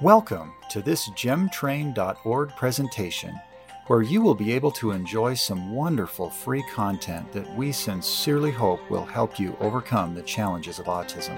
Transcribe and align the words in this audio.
Welcome 0.00 0.52
to 0.70 0.80
this 0.80 1.08
gemtrain.org 1.08 2.50
presentation, 2.50 3.34
where 3.88 4.02
you 4.02 4.22
will 4.22 4.36
be 4.36 4.52
able 4.52 4.70
to 4.70 4.92
enjoy 4.92 5.34
some 5.34 5.72
wonderful 5.72 6.30
free 6.30 6.62
content 6.72 7.32
that 7.32 7.52
we 7.56 7.72
sincerely 7.72 8.52
hope 8.52 8.88
will 8.92 9.04
help 9.04 9.40
you 9.40 9.56
overcome 9.58 10.14
the 10.14 10.22
challenges 10.22 10.78
of 10.78 10.86
autism. 10.86 11.36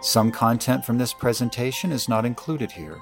Some 0.00 0.32
content 0.32 0.84
from 0.84 0.98
this 0.98 1.14
presentation 1.14 1.92
is 1.92 2.08
not 2.08 2.26
included 2.26 2.72
here, 2.72 2.98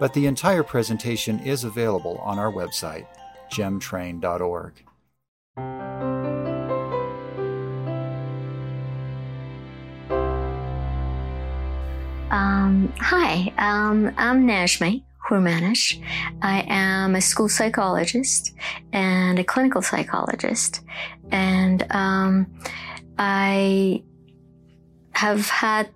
but 0.00 0.12
the 0.12 0.26
entire 0.26 0.64
presentation 0.64 1.38
is 1.38 1.62
available 1.62 2.18
on 2.18 2.36
our 2.36 2.50
website, 2.50 3.06
gemtrain.org. 3.52 4.72
Um, 12.70 12.92
hi, 13.00 13.52
um, 13.58 14.14
I'm 14.16 14.46
Najmeh 14.46 15.02
Hourmanesh. 15.28 16.00
I 16.40 16.64
am 16.68 17.16
a 17.16 17.20
school 17.20 17.48
psychologist 17.48 18.54
and 18.92 19.40
a 19.40 19.42
clinical 19.42 19.82
psychologist. 19.82 20.80
And 21.32 21.84
um, 21.90 22.46
I 23.18 24.04
have 25.14 25.48
had 25.48 25.90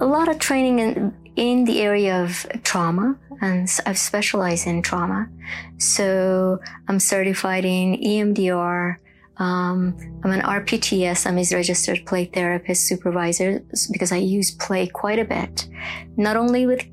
a 0.00 0.06
lot 0.06 0.30
of 0.30 0.38
training 0.38 0.78
in, 0.78 1.14
in 1.36 1.64
the 1.66 1.82
area 1.82 2.24
of 2.24 2.46
trauma, 2.62 3.14
and 3.42 3.68
I've 3.84 3.98
specialized 3.98 4.66
in 4.66 4.80
trauma. 4.80 5.28
So 5.76 6.58
I'm 6.88 6.98
certified 6.98 7.66
in 7.66 8.00
EMDR, 8.00 8.96
um, 9.38 9.96
I'm 10.24 10.32
an 10.32 10.42
RPTS, 10.42 11.26
I'm 11.26 11.36
his 11.36 11.52
registered 11.52 12.04
play 12.06 12.24
therapist 12.24 12.86
supervisor 12.86 13.62
because 13.92 14.10
I 14.10 14.16
use 14.16 14.50
play 14.50 14.86
quite 14.88 15.18
a 15.18 15.24
bit, 15.24 15.68
not 16.16 16.36
only 16.36 16.66
with 16.66 16.84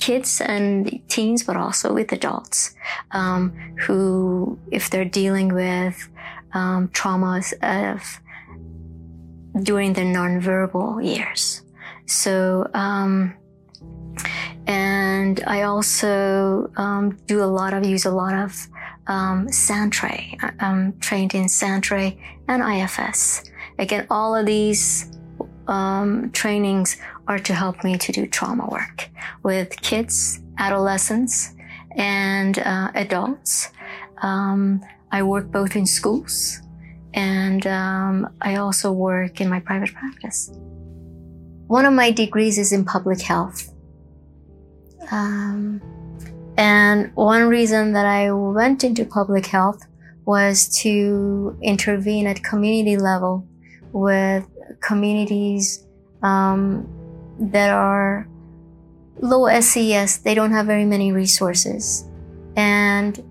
kids 0.00 0.40
and 0.40 1.00
teens, 1.08 1.42
but 1.42 1.56
also 1.56 1.94
with 1.94 2.12
adults 2.12 2.74
um, 3.12 3.54
who, 3.78 4.58
if 4.70 4.90
they're 4.90 5.04
dealing 5.04 5.54
with 5.54 6.08
um, 6.52 6.88
traumas 6.88 7.54
of 7.62 8.20
during 9.64 9.94
their 9.94 10.04
nonverbal 10.04 11.02
years. 11.02 11.62
So, 12.06 12.68
um, 12.74 13.34
and 14.66 15.42
I 15.46 15.62
also 15.62 16.70
um, 16.76 17.16
do 17.26 17.42
a 17.42 17.46
lot 17.46 17.72
of 17.72 17.84
use 17.84 18.04
a 18.04 18.10
lot 18.10 18.34
of 18.34 18.68
um. 19.06 19.48
I'm 20.60 20.98
trained 21.00 21.34
in 21.34 21.48
sand 21.48 21.84
tray 21.84 22.18
and 22.48 22.62
IFS. 22.62 23.44
Again, 23.78 24.06
all 24.10 24.34
of 24.36 24.46
these 24.46 25.10
um, 25.66 26.30
trainings 26.32 26.96
are 27.26 27.38
to 27.38 27.54
help 27.54 27.84
me 27.84 27.96
to 27.98 28.12
do 28.12 28.26
trauma 28.26 28.68
work 28.68 29.08
with 29.42 29.80
kids, 29.80 30.40
adolescents, 30.58 31.54
and 31.96 32.58
uh, 32.58 32.90
adults. 32.94 33.70
Um, 34.22 34.82
I 35.10 35.22
work 35.22 35.50
both 35.50 35.76
in 35.76 35.86
schools 35.86 36.60
and 37.14 37.66
um, 37.66 38.28
I 38.40 38.56
also 38.56 38.90
work 38.92 39.40
in 39.40 39.48
my 39.48 39.60
private 39.60 39.94
practice. 39.94 40.50
One 41.66 41.86
of 41.86 41.94
my 41.94 42.10
degrees 42.10 42.58
is 42.58 42.72
in 42.72 42.84
public 42.84 43.20
health. 43.20 43.72
Um, 45.10 45.80
and 46.56 47.14
one 47.14 47.48
reason 47.48 47.92
that 47.92 48.06
I 48.06 48.32
went 48.32 48.84
into 48.84 49.04
public 49.04 49.46
health 49.46 49.86
was 50.24 50.68
to 50.80 51.56
intervene 51.62 52.26
at 52.26 52.42
community 52.42 52.96
level 52.96 53.46
with 53.92 54.46
communities 54.80 55.86
um, 56.22 56.88
that 57.38 57.70
are 57.70 58.28
low 59.20 59.48
SES. 59.60 60.18
They 60.18 60.34
don't 60.34 60.52
have 60.52 60.66
very 60.66 60.84
many 60.84 61.12
resources. 61.12 62.08
And 62.56 63.22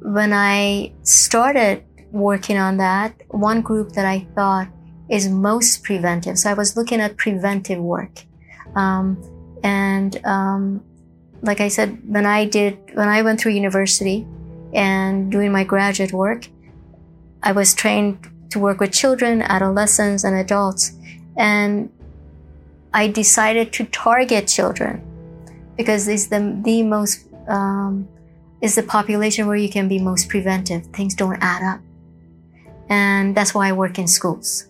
when 0.00 0.32
I 0.32 0.92
started 1.02 1.84
working 2.10 2.58
on 2.58 2.78
that, 2.78 3.14
one 3.28 3.60
group 3.60 3.92
that 3.92 4.06
I 4.06 4.26
thought 4.34 4.68
is 5.08 5.28
most 5.28 5.84
preventive. 5.84 6.38
So 6.38 6.50
I 6.50 6.54
was 6.54 6.76
looking 6.76 7.00
at 7.00 7.16
preventive 7.16 7.78
work. 7.78 8.24
Um, 8.74 9.22
and 9.62 10.24
um, 10.24 10.84
like 11.42 11.60
I 11.60 11.68
said, 11.68 11.98
when 12.06 12.24
I 12.24 12.44
did, 12.44 12.78
when 12.94 13.08
I 13.08 13.22
went 13.22 13.40
through 13.40 13.52
university 13.52 14.26
and 14.72 15.30
doing 15.30 15.52
my 15.52 15.64
graduate 15.64 16.12
work, 16.12 16.46
I 17.42 17.52
was 17.52 17.74
trained 17.74 18.28
to 18.50 18.58
work 18.58 18.80
with 18.80 18.92
children, 18.92 19.42
adolescents, 19.42 20.24
and 20.24 20.36
adults. 20.36 20.92
And 21.36 21.90
I 22.94 23.08
decided 23.08 23.72
to 23.74 23.84
target 23.86 24.46
children 24.46 25.02
because 25.76 26.06
it's 26.06 26.26
the, 26.26 26.60
the 26.62 26.82
most, 26.82 27.26
um, 27.48 28.08
is 28.60 28.76
the 28.76 28.82
population 28.84 29.48
where 29.48 29.56
you 29.56 29.68
can 29.68 29.88
be 29.88 29.98
most 29.98 30.28
preventive. 30.28 30.86
Things 30.86 31.14
don't 31.14 31.38
add 31.40 31.62
up. 31.74 31.80
And 32.88 33.36
that's 33.36 33.54
why 33.54 33.68
I 33.68 33.72
work 33.72 33.98
in 33.98 34.06
schools. 34.06 34.68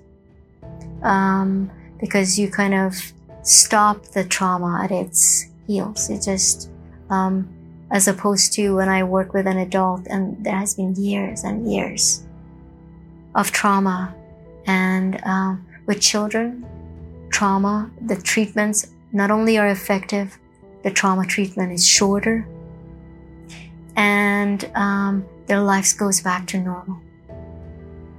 Um, 1.02 1.70
because 2.00 2.38
you 2.38 2.48
kind 2.48 2.74
of 2.74 2.94
stop 3.42 4.04
the 4.06 4.24
trauma 4.24 4.80
at 4.84 4.90
its 4.90 5.51
heals. 5.66 6.10
It 6.10 6.22
just, 6.22 6.70
um, 7.10 7.48
as 7.90 8.08
opposed 8.08 8.52
to 8.54 8.76
when 8.76 8.88
I 8.88 9.02
work 9.04 9.34
with 9.34 9.46
an 9.46 9.58
adult 9.58 10.06
and 10.06 10.42
there 10.44 10.56
has 10.56 10.74
been 10.74 10.94
years 10.94 11.44
and 11.44 11.70
years 11.70 12.24
of 13.34 13.50
trauma. 13.52 14.14
And 14.66 15.20
um, 15.24 15.66
with 15.86 16.00
children, 16.00 16.64
trauma, 17.30 17.90
the 18.00 18.16
treatments 18.16 18.86
not 19.12 19.30
only 19.30 19.58
are 19.58 19.68
effective, 19.68 20.38
the 20.84 20.90
trauma 20.90 21.26
treatment 21.26 21.72
is 21.72 21.86
shorter, 21.86 22.46
and 23.96 24.70
um, 24.74 25.24
their 25.46 25.60
lives 25.60 25.92
goes 25.92 26.20
back 26.20 26.46
to 26.48 26.58
normal. 26.58 26.98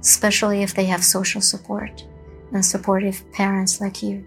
Especially 0.00 0.62
if 0.62 0.74
they 0.74 0.84
have 0.84 1.02
social 1.02 1.40
support 1.40 2.04
and 2.52 2.64
supportive 2.64 3.30
parents 3.32 3.80
like 3.80 4.02
you. 4.02 4.24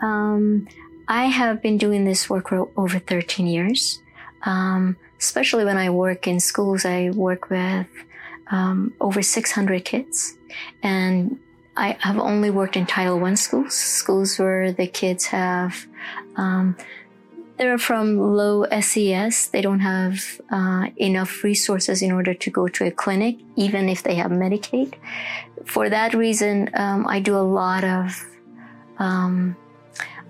Um, 0.00 0.68
I 1.08 1.24
have 1.24 1.62
been 1.62 1.78
doing 1.78 2.04
this 2.04 2.28
work 2.28 2.50
for 2.50 2.68
over 2.76 2.98
13 2.98 3.46
years. 3.46 4.02
Um, 4.42 4.96
especially 5.18 5.64
when 5.64 5.78
I 5.78 5.90
work 5.90 6.28
in 6.28 6.38
schools, 6.38 6.84
I 6.84 7.10
work 7.10 7.50
with 7.50 7.88
um, 8.50 8.94
over 9.00 9.22
600 9.22 9.84
kids. 9.84 10.36
And 10.82 11.38
I 11.76 11.96
have 12.00 12.18
only 12.18 12.50
worked 12.50 12.76
in 12.76 12.86
Title 12.86 13.22
I 13.24 13.34
schools, 13.34 13.74
schools 13.74 14.38
where 14.38 14.70
the 14.72 14.86
kids 14.86 15.26
have, 15.26 15.86
um, 16.36 16.76
they're 17.56 17.78
from 17.78 18.18
low 18.18 18.66
SES. 18.80 19.48
They 19.48 19.60
don't 19.60 19.80
have 19.80 20.40
uh, 20.50 20.88
enough 20.96 21.42
resources 21.42 22.02
in 22.02 22.12
order 22.12 22.34
to 22.34 22.50
go 22.50 22.68
to 22.68 22.84
a 22.84 22.90
clinic, 22.90 23.38
even 23.56 23.88
if 23.88 24.02
they 24.02 24.14
have 24.14 24.30
Medicaid. 24.30 24.94
For 25.64 25.88
that 25.88 26.14
reason, 26.14 26.70
um, 26.74 27.06
I 27.08 27.18
do 27.18 27.36
a 27.36 27.42
lot 27.42 27.82
of 27.82 28.26
um, 28.98 29.56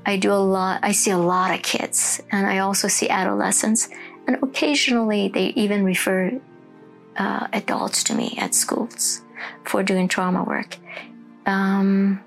I 0.09 0.17
do 0.17 0.33
a 0.33 0.41
lot, 0.41 0.81
I 0.83 0.93
see 0.93 1.11
a 1.11 1.19
lot 1.19 1.55
of 1.55 1.61
kids 1.61 2.23
and 2.33 2.47
I 2.47 2.61
also 2.61 2.89
see 2.89 3.11
adolescents 3.11 3.91
and 4.27 4.43
occasionally 4.43 5.29
they 5.29 5.49
even 5.49 5.85
refer 5.85 6.41
uh, 7.19 7.47
adults 7.53 8.03
to 8.05 8.15
me 8.15 8.35
at 8.41 8.55
schools 8.55 9.21
for 9.65 9.83
doing 9.83 10.09
trauma 10.09 10.45
work. 10.45 10.79
Um, 11.45 12.25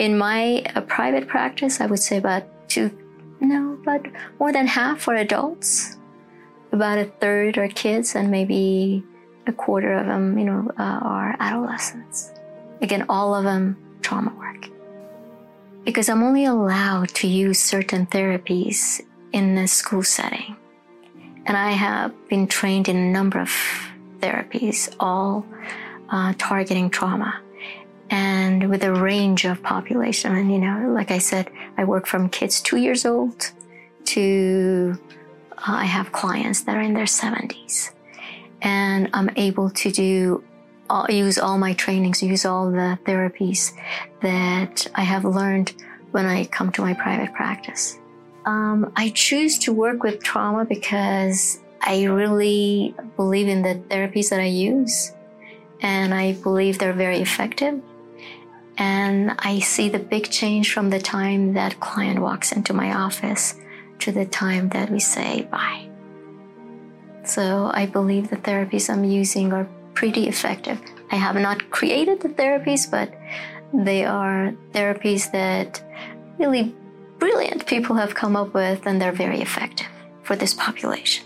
in 0.00 0.18
my 0.18 0.64
uh, 0.74 0.80
private 0.80 1.28
practice, 1.28 1.80
I 1.80 1.86
would 1.86 2.00
say 2.00 2.16
about 2.16 2.42
two, 2.68 2.90
no, 3.38 3.78
but 3.84 4.04
more 4.40 4.52
than 4.52 4.66
half 4.66 5.06
are 5.06 5.14
adults. 5.14 5.98
About 6.72 6.98
a 6.98 7.04
third 7.04 7.56
are 7.56 7.68
kids, 7.68 8.16
and 8.16 8.30
maybe 8.30 9.04
a 9.46 9.52
quarter 9.52 9.92
of 9.92 10.06
them, 10.06 10.36
you 10.36 10.44
know, 10.44 10.70
uh, 10.76 10.98
are 11.02 11.36
adolescents. 11.38 12.32
Again, 12.82 13.06
all 13.08 13.34
of 13.34 13.44
them 13.44 13.76
trauma 14.02 14.34
work 14.34 14.75
because 15.86 16.08
I'm 16.08 16.24
only 16.24 16.44
allowed 16.44 17.10
to 17.20 17.28
use 17.28 17.60
certain 17.60 18.06
therapies 18.06 19.00
in 19.32 19.56
a 19.56 19.68
school 19.68 20.02
setting. 20.02 20.56
And 21.46 21.56
I 21.56 21.70
have 21.70 22.12
been 22.28 22.48
trained 22.48 22.88
in 22.88 22.96
a 22.96 23.10
number 23.10 23.38
of 23.40 23.52
therapies, 24.18 24.94
all 24.98 25.46
uh, 26.10 26.34
targeting 26.36 26.90
trauma 26.90 27.40
and 28.10 28.68
with 28.68 28.82
a 28.82 28.92
range 28.92 29.44
of 29.44 29.62
population. 29.62 30.34
And, 30.34 30.50
you 30.52 30.58
know, 30.58 30.92
like 30.92 31.12
I 31.12 31.18
said, 31.18 31.50
I 31.78 31.84
work 31.84 32.06
from 32.06 32.28
kids 32.28 32.60
two 32.60 32.78
years 32.78 33.06
old 33.06 33.52
to 34.06 34.98
uh, 35.52 35.62
I 35.66 35.84
have 35.84 36.10
clients 36.10 36.62
that 36.64 36.76
are 36.76 36.82
in 36.82 36.94
their 36.94 37.04
70s. 37.04 37.92
And 38.60 39.08
I'm 39.12 39.30
able 39.36 39.70
to 39.70 39.92
do 39.92 40.42
I'll 40.88 41.10
use 41.10 41.38
all 41.38 41.58
my 41.58 41.74
trainings, 41.74 42.22
use 42.22 42.44
all 42.44 42.70
the 42.70 42.98
therapies 43.04 43.72
that 44.20 44.86
I 44.94 45.02
have 45.02 45.24
learned 45.24 45.74
when 46.12 46.26
I 46.26 46.44
come 46.44 46.70
to 46.72 46.82
my 46.82 46.94
private 46.94 47.34
practice. 47.34 47.98
Um, 48.44 48.92
I 48.96 49.10
choose 49.10 49.58
to 49.60 49.72
work 49.72 50.02
with 50.02 50.22
trauma 50.22 50.64
because 50.64 51.60
I 51.80 52.04
really 52.04 52.94
believe 53.16 53.48
in 53.48 53.62
the 53.62 53.74
therapies 53.88 54.30
that 54.30 54.40
I 54.40 54.46
use, 54.46 55.12
and 55.80 56.14
I 56.14 56.34
believe 56.34 56.78
they're 56.78 56.92
very 56.92 57.20
effective. 57.20 57.82
And 58.78 59.34
I 59.38 59.58
see 59.60 59.88
the 59.88 59.98
big 59.98 60.30
change 60.30 60.72
from 60.72 60.90
the 60.90 61.00
time 61.00 61.54
that 61.54 61.80
client 61.80 62.20
walks 62.20 62.52
into 62.52 62.72
my 62.72 62.94
office 62.94 63.54
to 64.00 64.12
the 64.12 64.26
time 64.26 64.68
that 64.70 64.90
we 64.90 65.00
say 65.00 65.42
bye. 65.50 65.88
So 67.24 67.70
I 67.74 67.86
believe 67.86 68.30
the 68.30 68.36
therapies 68.36 68.88
I'm 68.88 69.04
using 69.04 69.52
are 69.52 69.68
pretty 69.96 70.28
effective. 70.28 70.78
I 71.10 71.16
have 71.16 71.36
not 71.36 71.70
created 71.70 72.20
the 72.20 72.28
therapies, 72.28 72.88
but 72.88 73.08
they 73.72 74.04
are 74.04 74.54
therapies 74.72 75.32
that 75.32 75.82
really 76.38 76.74
brilliant 77.18 77.66
people 77.66 77.96
have 77.96 78.14
come 78.14 78.36
up 78.36 78.54
with, 78.54 78.86
and 78.86 79.00
they're 79.00 79.20
very 79.26 79.40
effective 79.40 79.88
for 80.22 80.36
this 80.36 80.54
population. 80.54 81.24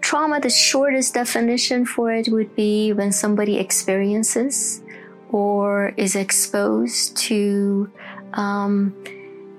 Trauma, 0.00 0.38
the 0.40 0.50
shortest 0.50 1.14
definition 1.14 1.84
for 1.84 2.12
it 2.12 2.28
would 2.28 2.54
be 2.54 2.92
when 2.92 3.10
somebody 3.10 3.58
experiences 3.58 4.82
or 5.30 5.92
is 5.96 6.14
exposed 6.14 7.16
to 7.16 7.90
um, 8.34 8.94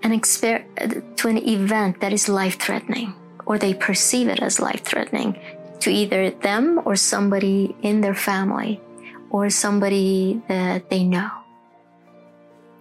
an 0.04 0.12
exper- 0.12 0.66
to 1.18 1.28
an 1.28 1.38
event 1.38 2.00
that 2.00 2.14
is 2.14 2.30
life 2.30 2.58
threatening, 2.60 3.14
or 3.46 3.58
they 3.58 3.74
perceive 3.74 4.28
it 4.30 4.40
as 4.40 4.60
life 4.60 4.84
threatening 4.84 5.36
to 5.80 5.92
either 5.92 6.32
them 6.32 6.82
or 6.86 6.96
somebody 6.96 7.76
in 7.82 8.02
their 8.02 8.16
family 8.16 8.82
or 9.30 9.50
somebody 9.50 10.42
that 10.48 10.90
they 10.90 11.04
know. 11.04 11.30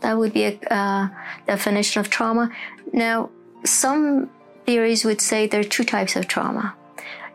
That 0.01 0.19
would 0.19 0.33
be 0.33 0.45
a 0.45 0.59
uh, 0.71 1.09
definition 1.47 2.01
of 2.01 2.11
trauma. 2.11 2.51
Now, 2.93 3.31
some 3.65 4.31
theories 4.67 5.05
would 5.05 5.21
say 5.21 5.47
there 5.47 5.61
are 5.61 5.65
two 5.65 5.85
types 5.85 6.17
of 6.17 6.29
trauma. 6.29 6.75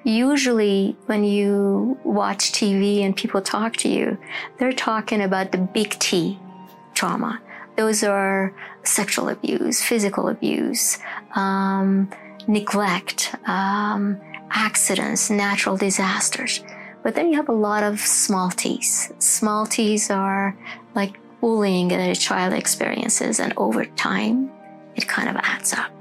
Usually, 0.04 0.96
when 1.08 1.24
you 1.24 1.98
watch 2.04 2.52
TV 2.52 3.02
and 3.02 3.16
people 3.16 3.42
talk 3.42 3.76
to 3.78 3.90
you, 3.90 4.18
they're 4.58 4.72
talking 4.72 5.22
about 5.22 5.52
the 5.52 5.58
big 5.58 5.90
T 6.00 6.40
trauma. 6.94 7.42
Those 7.76 8.04
are 8.04 8.54
sexual 8.84 9.30
abuse, 9.30 9.82
physical 9.82 10.30
abuse, 10.30 11.00
um, 11.36 12.10
neglect, 12.48 13.36
um, 13.46 14.20
accidents, 14.52 15.30
natural 15.30 15.78
disasters. 15.78 16.64
But 17.04 17.16
then 17.16 17.30
you 17.30 17.38
have 17.38 17.50
a 17.50 17.54
lot 17.54 17.84
of 17.84 18.00
small 18.00 18.50
t's. 18.50 19.12
Small 19.20 19.66
t's 19.66 20.10
are 20.10 20.58
like 20.96 21.18
bullying 21.40 21.88
that 21.90 22.10
a 22.10 22.20
child 22.20 22.54
experiences, 22.54 23.40
and 23.40 23.54
over 23.56 23.86
time, 23.86 24.52
it 24.96 25.08
kind 25.08 25.30
of 25.30 25.36
adds 25.38 25.74
up. 25.74 25.92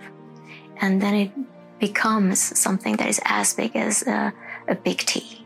And 0.80 1.00
then 1.00 1.14
it 1.14 1.30
becomes 1.78 2.58
something 2.58 2.96
that 2.96 3.08
is 3.08 3.20
as 3.24 3.54
big 3.54 3.76
as 3.76 4.02
a, 4.06 4.32
a 4.68 4.74
big 4.74 4.98
T. 4.98 5.44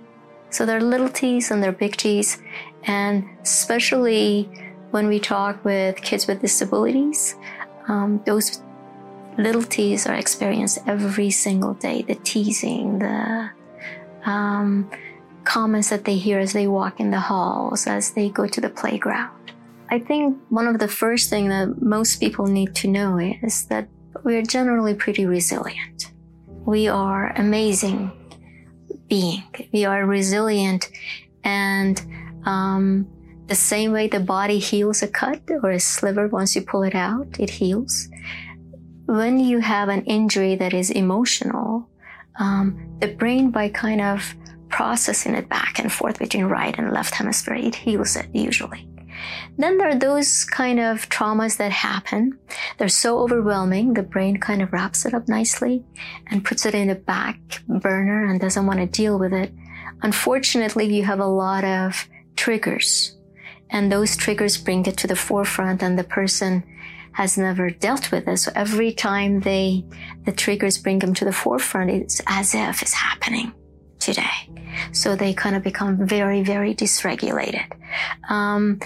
So 0.51 0.67
there 0.67 0.77
are 0.77 0.81
little 0.81 1.09
T's 1.09 1.51
and 1.51 1.63
there 1.63 1.71
are 1.71 1.75
big 1.75 1.97
T's, 1.97 2.39
and 2.85 3.29
especially 3.43 4.49
when 4.91 5.09
we 5.09 5.19
talk 5.21 5.65
with 5.65 6.01
kids 6.03 6.27
with 6.27 6.41
disabilities, 6.41 7.37
um, 7.89 8.23
those 8.27 8.63
little 9.39 9.63
T's 9.63 10.07
are 10.07 10.15
experienced 10.15 10.81
every 10.87 11.31
single 11.31 11.75
day. 11.75 12.03
The 12.03 12.17
teasing, 12.17 12.99
the 12.99 13.51
um, 14.25 14.91
comments 15.45 15.91
that 15.91 16.05
they 16.05 16.17
hear 16.17 16.39
as 16.39 16.53
they 16.53 16.67
walk 16.67 17.01
in 17.01 17.11
the 17.11 17.21
halls, 17.21 17.87
as 17.87 18.13
they 18.13 18.29
go 18.29 18.47
to 18.47 18.61
the 18.61 18.71
playground. 18.71 19.53
I 19.91 19.99
think 19.99 20.39
one 20.49 20.67
of 20.67 20.79
the 20.79 20.89
first 20.89 21.29
things 21.29 21.51
that 21.51 21.83
most 21.83 22.19
people 22.19 22.47
need 22.47 22.75
to 22.77 22.89
know 22.89 23.19
is 23.19 23.67
that 23.67 23.89
we're 24.25 24.43
generally 24.43 24.95
pretty 24.95 25.27
resilient. 25.27 26.13
We 26.65 26.89
are 26.89 27.33
amazing 27.37 28.13
being. 29.09 29.43
We 29.73 29.85
are 29.85 30.07
resilient 30.07 30.91
and 31.45 32.01
um, 32.45 33.07
the 33.49 33.55
same 33.55 33.93
way 33.93 34.09
the 34.09 34.21
body 34.21 34.59
heals 34.59 35.03
a 35.03 35.09
cut 35.09 35.43
or 35.63 35.71
a 35.71 35.81
sliver 35.81 36.29
once 36.29 36.55
you 36.55 36.63
pull 36.63 36.85
it 36.85 36.95
out, 36.95 37.39
it 37.39 37.51
heals. 37.51 38.09
When 39.13 39.39
you 39.39 39.59
have 39.59 39.91
an 39.91 40.07
injury 40.07 40.55
that 40.55 40.73
is 40.73 40.91
emotional, 40.91 41.87
um, 42.41 42.97
the 42.99 43.09
brain 43.09 43.51
by 43.51 43.69
kind 43.69 44.01
of 44.01 44.35
processing 44.71 45.35
it 45.35 45.51
back 45.51 45.79
and 45.79 45.93
forth 45.93 46.19
between 46.19 46.47
right 46.47 46.75
and 46.79 46.95
left 46.95 47.17
hemisphere, 47.17 47.57
it 47.57 47.75
heals 47.75 48.17
it 48.17 48.29
usually. 48.33 48.89
Then 49.59 49.77
there 49.77 49.91
are 49.91 49.95
those 49.95 50.45
kind 50.45 50.81
of 50.81 51.11
traumas 51.11 51.59
that 51.59 51.73
happen. 51.73 52.39
They're 52.79 52.89
so 52.89 53.19
overwhelming, 53.19 53.93
the 53.93 54.03
brain 54.03 54.39
kind 54.39 54.63
of 54.63 54.73
wraps 54.73 55.05
it 55.05 55.13
up 55.13 55.29
nicely 55.29 55.85
and 56.29 56.43
puts 56.43 56.65
it 56.65 56.75
in 56.75 56.89
the 56.89 56.95
back 56.95 57.39
burner 57.69 58.25
and 58.25 58.41
doesn't 58.41 58.65
want 58.65 58.81
to 58.81 58.87
deal 58.87 59.19
with 59.19 59.35
it. 59.35 59.53
Unfortunately, 60.01 60.87
you 60.87 61.05
have 61.05 61.21
a 61.21 61.27
lot 61.27 61.65
of 61.65 62.09
triggers 62.37 63.15
and 63.73 63.91
those 63.91 64.17
triggers 64.17 64.57
bring 64.57 64.87
it 64.87 64.97
to 64.99 65.07
the 65.07 65.17
forefront 65.17 65.83
and 65.83 65.99
the 65.99 66.05
person 66.05 66.63
has 67.13 67.39
never 67.39 67.71
dealt 67.71 68.11
with 68.11 68.27
it. 68.29 68.39
So 68.39 68.53
every 68.55 68.93
time 68.93 69.41
they, 69.41 69.85
the 70.25 70.33
triggers 70.33 70.79
bring 70.79 70.99
them 70.99 71.15
to 71.15 71.25
the 71.25 71.33
forefront, 71.33 71.91
it's 71.91 72.21
as 72.27 72.55
if 72.55 72.83
it's 72.83 72.95
happening 72.95 73.53
today. 73.99 74.49
So 74.93 75.17
they 75.17 75.33
kind 75.33 75.57
of 75.57 75.63
become 75.63 76.07
very, 76.07 76.43
very 76.43 76.75
dysregulated. 76.75 77.71
Um, 78.29 78.81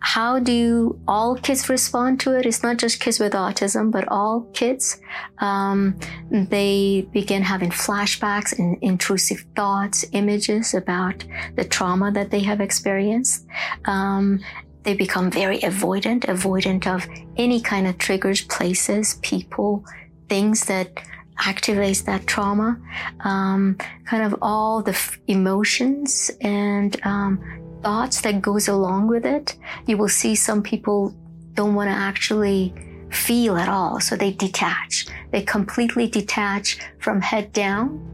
how 0.00 0.38
do 0.38 0.98
all 1.06 1.36
kids 1.36 1.68
respond 1.68 2.20
to 2.20 2.36
it? 2.36 2.46
It's 2.46 2.62
not 2.62 2.78
just 2.78 3.00
kids 3.00 3.20
with 3.20 3.34
autism, 3.34 3.92
but 3.92 4.08
all 4.08 4.48
kids. 4.54 4.98
Um, 5.38 5.98
they 6.30 7.06
begin 7.12 7.42
having 7.42 7.70
flashbacks 7.70 8.58
and 8.58 8.78
intrusive 8.80 9.44
thoughts, 9.54 10.06
images 10.12 10.72
about 10.72 11.24
the 11.54 11.64
trauma 11.64 12.10
that 12.12 12.30
they 12.30 12.40
have 12.40 12.62
experienced. 12.62 13.46
Um, 13.84 14.40
they 14.82 14.94
become 14.94 15.30
very 15.30 15.58
avoidant, 15.60 16.24
avoidant 16.24 16.86
of 16.86 17.06
any 17.36 17.60
kind 17.60 17.86
of 17.86 17.98
triggers, 17.98 18.42
places, 18.42 19.18
people, 19.22 19.84
things 20.28 20.64
that 20.66 20.94
activates 21.38 22.04
that 22.04 22.26
trauma, 22.26 22.78
um, 23.20 23.76
kind 24.04 24.22
of 24.22 24.38
all 24.42 24.82
the 24.82 24.92
f- 24.92 25.18
emotions 25.26 26.30
and 26.40 27.00
um, 27.04 27.40
thoughts 27.82 28.20
that 28.22 28.42
goes 28.42 28.68
along 28.68 29.08
with 29.08 29.24
it. 29.24 29.56
You 29.86 29.96
will 29.96 30.08
see 30.08 30.34
some 30.34 30.62
people 30.62 31.14
don't 31.54 31.74
want 31.74 31.88
to 31.88 31.94
actually 31.94 32.74
feel 33.10 33.56
at 33.56 33.68
all, 33.68 34.00
so 34.00 34.16
they 34.16 34.32
detach. 34.32 35.06
They 35.30 35.42
completely 35.42 36.06
detach 36.08 36.78
from 36.98 37.20
head 37.20 37.52
down 37.52 38.06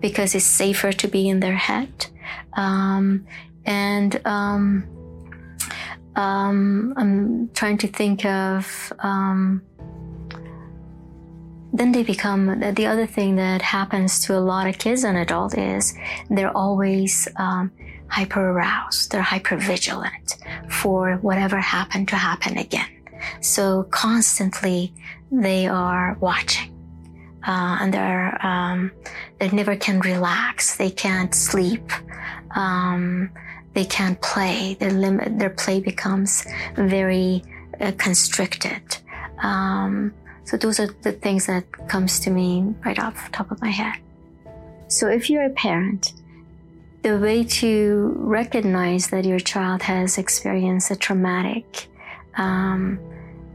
because 0.00 0.34
it's 0.34 0.44
safer 0.44 0.92
to 0.92 1.08
be 1.08 1.28
in 1.28 1.40
their 1.40 1.56
head. 1.56 2.06
Um, 2.54 3.26
and 3.64 4.20
um, 6.16 6.94
I'm 6.96 7.48
trying 7.50 7.78
to 7.78 7.88
think 7.88 8.24
of 8.24 8.92
um, 9.00 9.62
then 11.72 11.92
they 11.92 12.02
become 12.02 12.58
the 12.74 12.86
other 12.86 13.06
thing 13.06 13.36
that 13.36 13.62
happens 13.62 14.24
to 14.24 14.36
a 14.36 14.40
lot 14.40 14.66
of 14.66 14.78
kids 14.78 15.04
and 15.04 15.16
adults 15.16 15.54
is 15.54 15.94
they're 16.28 16.56
always 16.56 17.28
um, 17.36 17.70
hyper 18.08 18.50
aroused 18.50 19.12
they're 19.12 19.22
hyper 19.22 19.56
vigilant 19.56 20.36
for 20.68 21.16
whatever 21.18 21.58
happened 21.58 22.08
to 22.08 22.16
happen 22.16 22.58
again. 22.58 22.88
So 23.40 23.84
constantly 23.84 24.92
they 25.30 25.68
are 25.68 26.16
watching 26.20 26.70
uh, 27.46 27.78
and 27.80 27.94
they're 27.94 28.46
um, 28.46 28.90
they 29.38 29.50
never 29.50 29.76
can 29.76 30.00
relax. 30.00 30.76
They 30.76 30.90
can't 30.90 31.34
sleep. 31.34 31.90
Um, 32.54 33.30
they 33.74 33.84
can't 33.84 34.20
play 34.20 34.76
their 34.80 34.92
limit 34.92 35.38
their 35.38 35.50
play 35.50 35.80
becomes 35.80 36.44
very 36.76 37.42
uh, 37.80 37.92
constricted 37.98 38.82
um, 39.42 40.12
so 40.50 40.56
those 40.56 40.80
are 40.80 40.88
the 41.02 41.12
things 41.12 41.46
that 41.46 41.64
comes 41.86 42.18
to 42.20 42.30
me 42.30 42.74
right 42.84 42.98
off 42.98 43.24
the 43.26 43.30
top 43.30 43.52
of 43.52 43.62
my 43.62 43.70
head. 43.70 43.94
So 44.88 45.06
if 45.06 45.30
you're 45.30 45.44
a 45.44 45.50
parent, 45.50 46.12
the 47.02 47.18
way 47.18 47.44
to 47.44 48.14
recognize 48.16 49.10
that 49.10 49.24
your 49.24 49.38
child 49.38 49.82
has 49.82 50.18
experienced 50.18 50.90
a 50.90 50.96
traumatic 50.96 51.86
um, 52.36 52.98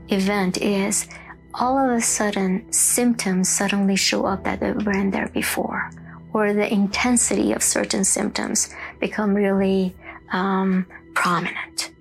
event 0.08 0.58
is 0.58 1.10
all 1.54 1.78
of 1.78 1.92
a 1.92 2.00
sudden 2.00 2.72
symptoms 2.72 3.50
suddenly 3.50 3.98
show 3.98 4.26
up 4.26 4.46
that 4.46 4.62
weren't 4.86 5.12
there 5.12 5.28
before, 5.34 5.92
or 6.32 6.54
the 6.54 6.72
intensity 6.72 7.52
of 7.52 7.62
certain 7.62 8.06
symptoms 8.06 8.74
become 9.02 9.34
really 9.34 9.94
um, 10.32 10.86
prominent. 11.14 11.92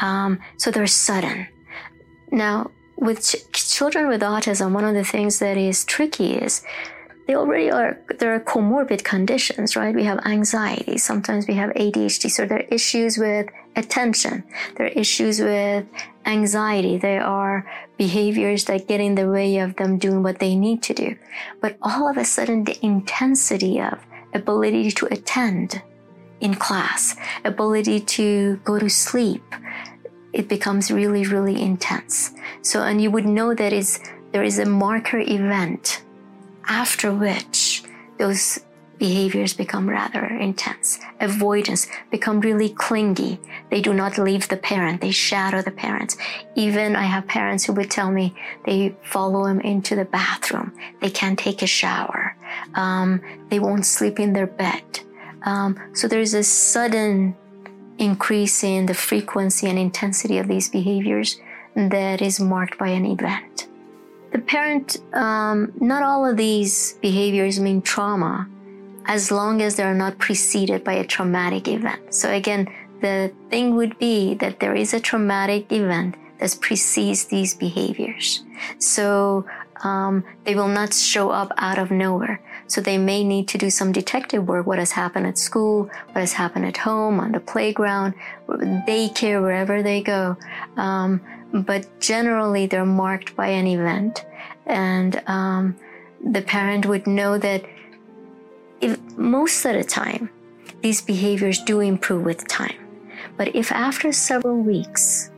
Um, 0.00 0.40
so 0.56 0.70
they're 0.70 0.86
sudden. 0.86 1.46
Now, 2.30 2.70
with 2.96 3.22
ch- 3.24 3.52
children 3.52 4.08
with 4.08 4.22
autism, 4.22 4.72
one 4.72 4.84
of 4.84 4.94
the 4.94 5.04
things 5.04 5.38
that 5.38 5.56
is 5.56 5.84
tricky 5.84 6.34
is 6.34 6.62
they 7.26 7.34
already 7.34 7.70
are 7.70 7.98
there 8.18 8.34
are 8.34 8.40
comorbid 8.40 9.02
conditions 9.02 9.76
right? 9.76 9.94
We 9.94 10.04
have 10.04 10.20
anxiety. 10.26 10.98
Sometimes 10.98 11.46
we 11.46 11.54
have 11.54 11.70
adhd 11.70 12.30
so 12.30 12.44
there 12.44 12.58
are 12.58 12.68
issues 12.70 13.16
with 13.16 13.48
attention. 13.76 14.44
There 14.76 14.86
are 14.86 14.90
issues 14.90 15.40
with 15.40 15.86
anxiety. 16.26 16.98
There 16.98 17.24
are 17.24 17.68
behaviors 17.96 18.66
that 18.66 18.88
get 18.88 19.00
in 19.00 19.14
the 19.14 19.28
way 19.28 19.58
of 19.58 19.76
them 19.76 19.98
doing 19.98 20.22
what 20.22 20.38
they 20.38 20.54
need 20.54 20.82
to 20.84 20.94
do. 20.94 21.16
But 21.60 21.78
all 21.82 22.08
of 22.08 22.16
a 22.16 22.24
sudden 22.24 22.64
the 22.64 22.78
intensity 22.84 23.80
of 23.80 24.04
ability 24.34 24.90
to 24.90 25.06
attend 25.06 25.82
in 26.44 26.54
class 26.54 27.16
ability 27.44 27.98
to 27.98 28.60
go 28.64 28.78
to 28.78 28.88
sleep 28.88 29.42
it 30.34 30.48
becomes 30.48 30.90
really, 30.90 31.24
really 31.24 31.62
intense. 31.62 32.32
So, 32.62 32.82
and 32.82 33.00
you 33.00 33.10
would 33.12 33.24
know 33.24 33.54
that 33.54 33.72
it's, 33.72 34.00
there 34.32 34.42
is 34.42 34.58
a 34.58 34.66
marker 34.66 35.20
event 35.20 36.02
after 36.66 37.14
which 37.14 37.84
those 38.18 38.58
behaviors 38.98 39.54
become 39.54 39.88
rather 39.88 40.24
intense. 40.24 40.98
Avoidance 41.20 41.86
become 42.10 42.40
really 42.40 42.68
clingy. 42.68 43.38
They 43.70 43.80
do 43.80 43.94
not 43.94 44.18
leave 44.18 44.48
the 44.48 44.56
parent. 44.56 45.00
They 45.00 45.12
shadow 45.12 45.62
the 45.62 45.70
parents. 45.70 46.16
Even 46.56 46.96
I 46.96 47.04
have 47.04 47.26
parents 47.28 47.64
who 47.64 47.72
would 47.74 47.90
tell 47.90 48.10
me 48.10 48.34
they 48.66 48.96
follow 49.02 49.44
them 49.44 49.60
into 49.60 49.94
the 49.94 50.04
bathroom. 50.04 50.72
They 51.00 51.10
can't 51.10 51.38
take 51.38 51.62
a 51.62 51.66
shower. 51.66 52.36
Um, 52.74 53.20
they 53.50 53.60
won't 53.60 53.86
sleep 53.86 54.18
in 54.18 54.32
their 54.32 54.48
bed. 54.48 55.00
Um, 55.44 55.78
so 55.92 56.08
there's 56.08 56.34
a 56.34 56.42
sudden 56.42 57.36
increase 57.98 58.64
in 58.64 58.86
the 58.86 58.94
frequency 58.94 59.68
and 59.68 59.78
intensity 59.78 60.38
of 60.38 60.48
these 60.48 60.68
behaviors 60.68 61.40
that 61.76 62.20
is 62.22 62.40
marked 62.40 62.78
by 62.78 62.88
an 62.88 63.06
event. 63.06 63.68
The 64.32 64.40
parent, 64.40 64.96
um, 65.12 65.72
not 65.80 66.02
all 66.02 66.26
of 66.26 66.36
these 66.36 66.94
behaviors 66.94 67.60
mean 67.60 67.82
trauma 67.82 68.48
as 69.06 69.30
long 69.30 69.60
as 69.60 69.76
they're 69.76 69.94
not 69.94 70.18
preceded 70.18 70.82
by 70.82 70.94
a 70.94 71.04
traumatic 71.04 71.68
event. 71.68 72.14
So 72.14 72.32
again, 72.32 72.68
the 73.00 73.32
thing 73.50 73.76
would 73.76 73.98
be 73.98 74.34
that 74.36 74.60
there 74.60 74.74
is 74.74 74.94
a 74.94 75.00
traumatic 75.00 75.70
event 75.70 76.16
that 76.40 76.56
precedes 76.60 77.26
these 77.26 77.54
behaviors. 77.54 78.42
So 78.78 79.46
um, 79.82 80.24
they 80.44 80.54
will 80.54 80.68
not 80.68 80.94
show 80.94 81.30
up 81.30 81.52
out 81.58 81.78
of 81.78 81.90
nowhere. 81.90 82.40
So 82.66 82.80
they 82.80 82.98
may 82.98 83.24
need 83.24 83.48
to 83.48 83.58
do 83.58 83.70
some 83.70 83.92
detective 83.92 84.48
work. 84.48 84.66
What 84.66 84.78
has 84.78 84.92
happened 84.92 85.26
at 85.26 85.38
school? 85.38 85.90
What 86.12 86.20
has 86.20 86.32
happened 86.32 86.66
at 86.66 86.78
home, 86.78 87.20
on 87.20 87.32
the 87.32 87.40
playground, 87.40 88.14
daycare, 88.48 89.42
wherever 89.42 89.82
they 89.82 90.02
go. 90.02 90.36
Um, 90.76 91.20
but 91.52 92.00
generally, 92.00 92.66
they're 92.66 92.84
marked 92.84 93.36
by 93.36 93.48
an 93.48 93.66
event, 93.66 94.24
and 94.66 95.22
um, 95.26 95.76
the 96.24 96.42
parent 96.42 96.86
would 96.86 97.06
know 97.06 97.38
that 97.38 97.64
if 98.80 98.98
most 99.16 99.64
of 99.64 99.74
the 99.74 99.84
time 99.84 100.30
these 100.82 101.00
behaviors 101.00 101.62
do 101.62 101.80
improve 101.80 102.24
with 102.24 102.46
time. 102.48 102.76
But 103.36 103.54
if 103.54 103.72
after 103.72 104.12
several 104.12 104.58
weeks 104.58 105.30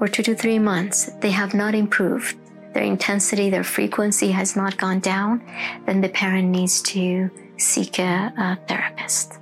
or 0.00 0.08
two 0.08 0.22
to 0.24 0.34
three 0.34 0.58
months 0.58 1.10
they 1.20 1.30
have 1.30 1.54
not 1.54 1.74
improved, 1.74 2.36
their 2.74 2.82
intensity, 2.82 3.50
their 3.50 3.64
frequency 3.64 4.30
has 4.30 4.56
not 4.56 4.76
gone 4.76 5.00
down, 5.00 5.42
then 5.86 6.00
the 6.00 6.08
parent 6.08 6.48
needs 6.48 6.82
to 6.82 7.30
seek 7.56 7.98
a, 7.98 8.32
a 8.36 8.58
therapist. 8.66 9.38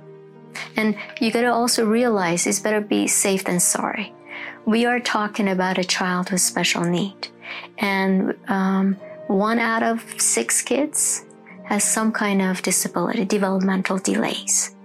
And 0.75 0.95
you 1.19 1.31
got 1.31 1.41
to 1.41 1.53
also 1.53 1.85
realize 1.85 2.45
it's 2.45 2.59
better 2.59 2.81
be 2.81 3.07
safe 3.07 3.43
than 3.43 3.59
sorry. 3.59 4.13
We 4.65 4.85
are 4.85 4.99
talking 4.99 5.49
about 5.49 5.77
a 5.77 5.83
child 5.83 6.31
with 6.31 6.41
special 6.41 6.83
need, 6.83 7.29
and 7.79 8.35
um, 8.47 8.95
one 9.27 9.59
out 9.59 9.83
of 9.83 10.03
six 10.21 10.61
kids 10.61 11.25
has 11.63 11.83
some 11.83 12.11
kind 12.11 12.41
of 12.41 12.61
disability, 12.61 13.25
developmental 13.25 13.97
delays. 13.97 14.75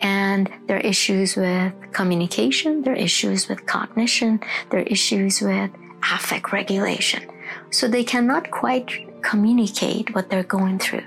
And 0.00 0.50
there 0.66 0.78
are 0.78 0.80
issues 0.80 1.36
with 1.36 1.72
communication, 1.92 2.82
there 2.82 2.94
are 2.94 2.96
issues 2.96 3.48
with 3.48 3.66
cognition, 3.66 4.40
there 4.70 4.80
are 4.80 4.84
issues 4.84 5.42
with 5.42 5.70
affect 6.02 6.52
regulation. 6.52 7.30
So 7.70 7.88
they 7.88 8.04
cannot 8.04 8.50
quite 8.50 9.22
communicate 9.22 10.14
what 10.14 10.30
they're 10.30 10.42
going 10.42 10.78
through. 10.78 11.04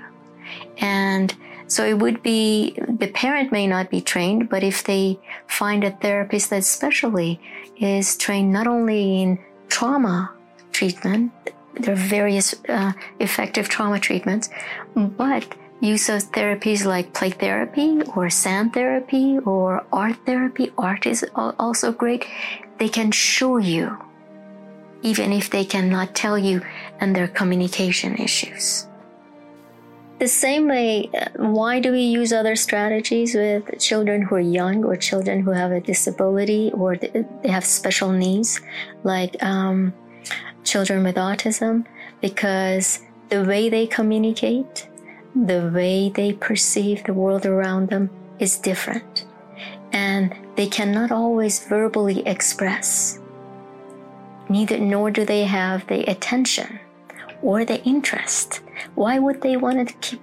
And 0.78 1.34
so 1.66 1.84
it 1.84 1.98
would 1.98 2.22
be 2.22 2.76
the 2.88 3.08
parent 3.08 3.52
may 3.52 3.66
not 3.66 3.90
be 3.90 4.00
trained, 4.00 4.48
but 4.48 4.62
if 4.62 4.84
they 4.84 5.18
find 5.46 5.84
a 5.84 5.90
therapist 5.90 6.50
that 6.50 6.58
especially 6.58 7.40
is 7.78 8.16
trained 8.16 8.52
not 8.52 8.66
only 8.66 9.22
in 9.22 9.38
trauma 9.68 10.32
treatment, 10.72 11.32
there 11.74 11.94
are 11.94 11.96
various 11.96 12.54
uh, 12.68 12.92
effective 13.18 13.68
trauma 13.68 13.98
treatments, 13.98 14.48
but 14.94 15.44
use 15.80 16.08
of 16.08 16.22
therapies 16.32 16.84
like 16.84 17.12
play 17.12 17.30
therapy 17.30 18.00
or 18.14 18.30
sand 18.30 18.72
therapy 18.72 19.38
or 19.38 19.84
art 19.92 20.16
therapy. 20.24 20.72
Art 20.78 21.06
is 21.06 21.24
also 21.34 21.92
great. 21.92 22.24
They 22.78 22.88
can 22.88 23.10
show 23.10 23.56
you, 23.56 23.98
even 25.04 25.32
if 25.32 25.50
they 25.50 25.64
cannot 25.64 26.14
tell 26.14 26.36
you, 26.36 26.62
and 26.98 27.14
their 27.14 27.28
communication 27.28 28.16
issues. 28.16 28.88
The 30.18 30.28
same 30.28 30.68
way, 30.68 31.10
uh, 31.12 31.28
why 31.36 31.80
do 31.80 31.92
we 31.92 32.00
use 32.00 32.32
other 32.32 32.56
strategies 32.56 33.34
with 33.34 33.78
children 33.78 34.22
who 34.22 34.36
are 34.36 34.40
young 34.40 34.82
or 34.84 34.96
children 34.96 35.40
who 35.40 35.50
have 35.50 35.70
a 35.70 35.80
disability 35.80 36.70
or 36.72 36.96
they 36.96 37.24
have 37.44 37.64
special 37.64 38.10
needs, 38.10 38.60
like 39.02 39.40
um, 39.42 39.92
children 40.64 41.04
with 41.04 41.16
autism 41.16 41.84
because 42.20 43.00
the 43.28 43.44
way 43.44 43.68
they 43.68 43.86
communicate, 43.86 44.88
the 45.34 45.70
way 45.74 46.08
they 46.08 46.32
perceive 46.32 47.04
the 47.04 47.12
world 47.12 47.44
around 47.44 47.90
them 47.90 48.08
is 48.38 48.56
different. 48.56 49.26
And 49.92 50.34
they 50.56 50.68
cannot 50.68 51.12
always 51.12 51.66
verbally 51.66 52.26
express. 52.26 53.18
Neither 54.48 54.78
nor 54.78 55.10
do 55.10 55.24
they 55.24 55.44
have 55.44 55.86
the 55.86 56.08
attention 56.10 56.78
or 57.42 57.64
the 57.64 57.82
interest. 57.84 58.60
Why 58.94 59.18
would 59.18 59.40
they 59.40 59.56
want 59.56 59.88
to 59.88 59.94
keep 59.94 60.22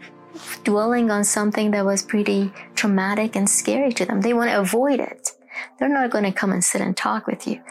dwelling 0.64 1.12
on 1.12 1.24
something 1.24 1.72
that 1.72 1.86
was 1.86 2.04
pretty 2.04 2.52
traumatic 2.76 3.36
and 3.36 3.50
scary 3.50 3.92
to 3.94 4.06
them? 4.06 4.22
They 4.22 4.34
want 4.34 4.50
to 4.50 4.60
avoid 4.60 5.00
it. 5.00 5.32
They're 5.78 5.90
not 5.90 6.12
going 6.12 6.24
to 6.24 6.32
come 6.32 6.52
and 6.52 6.64
sit 6.64 6.82
and 6.82 6.96
talk 6.96 7.28
with 7.28 7.48
you. 7.48 7.62